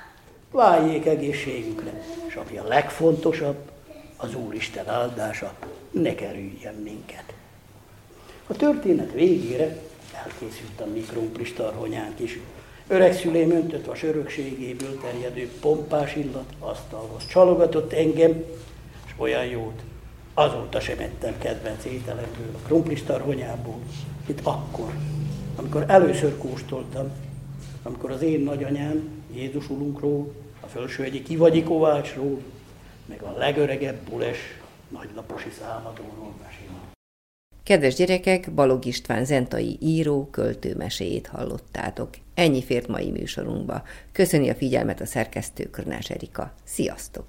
Váljék 0.51 1.07
egészségükre, 1.07 2.03
és 2.27 2.35
ami 2.35 2.59
a 2.59 2.69
legfontosabb, 2.69 3.57
az 4.17 4.35
Úristen 4.35 4.89
áldása 4.89 5.55
ne 5.91 6.15
kerüljen 6.15 6.75
minket. 6.75 7.35
A 8.47 8.55
történet 8.55 9.13
végére 9.13 9.77
elkészült 10.25 10.81
a 10.81 10.87
mikromplis 10.87 11.53
tarhonyánk 11.53 12.21
is. 12.21 12.39
Öreg 12.87 13.13
szülém 13.13 13.51
öntött 13.51 13.85
vas 13.85 14.03
örökségéből 14.03 15.01
terjedő 15.01 15.51
pompás 15.61 16.17
illat 16.17 16.53
asztalhoz 16.59 17.27
csalogatott 17.27 17.93
engem, 17.93 18.45
és 19.07 19.13
olyan 19.17 19.45
jót 19.45 19.83
azóta 20.35 20.81
sem 20.81 20.99
ettem 20.99 21.39
kedvenc 21.39 21.85
ételemből, 21.85 22.55
a 22.55 22.67
krumplis 22.67 23.03
tarhonyából, 23.03 23.79
itt 24.27 24.41
akkor, 24.43 24.93
amikor 25.57 25.85
először 25.89 26.39
kóstoltam, 26.39 27.11
amikor 27.83 28.11
az 28.11 28.23
én 28.23 28.41
nagyanyám 28.41 29.09
Jézus 29.35 29.71
Ulunkról, 29.71 30.33
a 30.61 30.67
felső 30.67 31.03
egyik 31.03 31.23
kivagyi 31.23 31.63
kovácsról, 31.63 32.39
meg 33.07 33.23
a 33.23 33.39
legöregebb 33.39 34.09
bules 34.11 34.39
nagylaposi 34.89 35.51
számadóról 35.61 36.33
mesél. 36.43 36.84
Kedves 37.65 37.95
gyerekek, 37.95 38.53
Balog 38.55 38.85
István 38.85 39.25
zentai 39.25 39.79
író, 39.81 40.29
költő 40.31 40.75
meséjét 40.77 41.27
hallottátok. 41.27 42.09
Ennyi 42.35 42.63
fért 42.63 42.89
mai 42.89 43.11
műsorunkba. 43.11 43.83
Köszöni 44.13 44.49
a 44.49 44.55
figyelmet 44.55 45.01
a 45.01 45.07
szerkesztő 45.07 45.71
Körnás 45.71 46.11
Erika. 46.11 46.55
Sziasztok! 46.65 47.27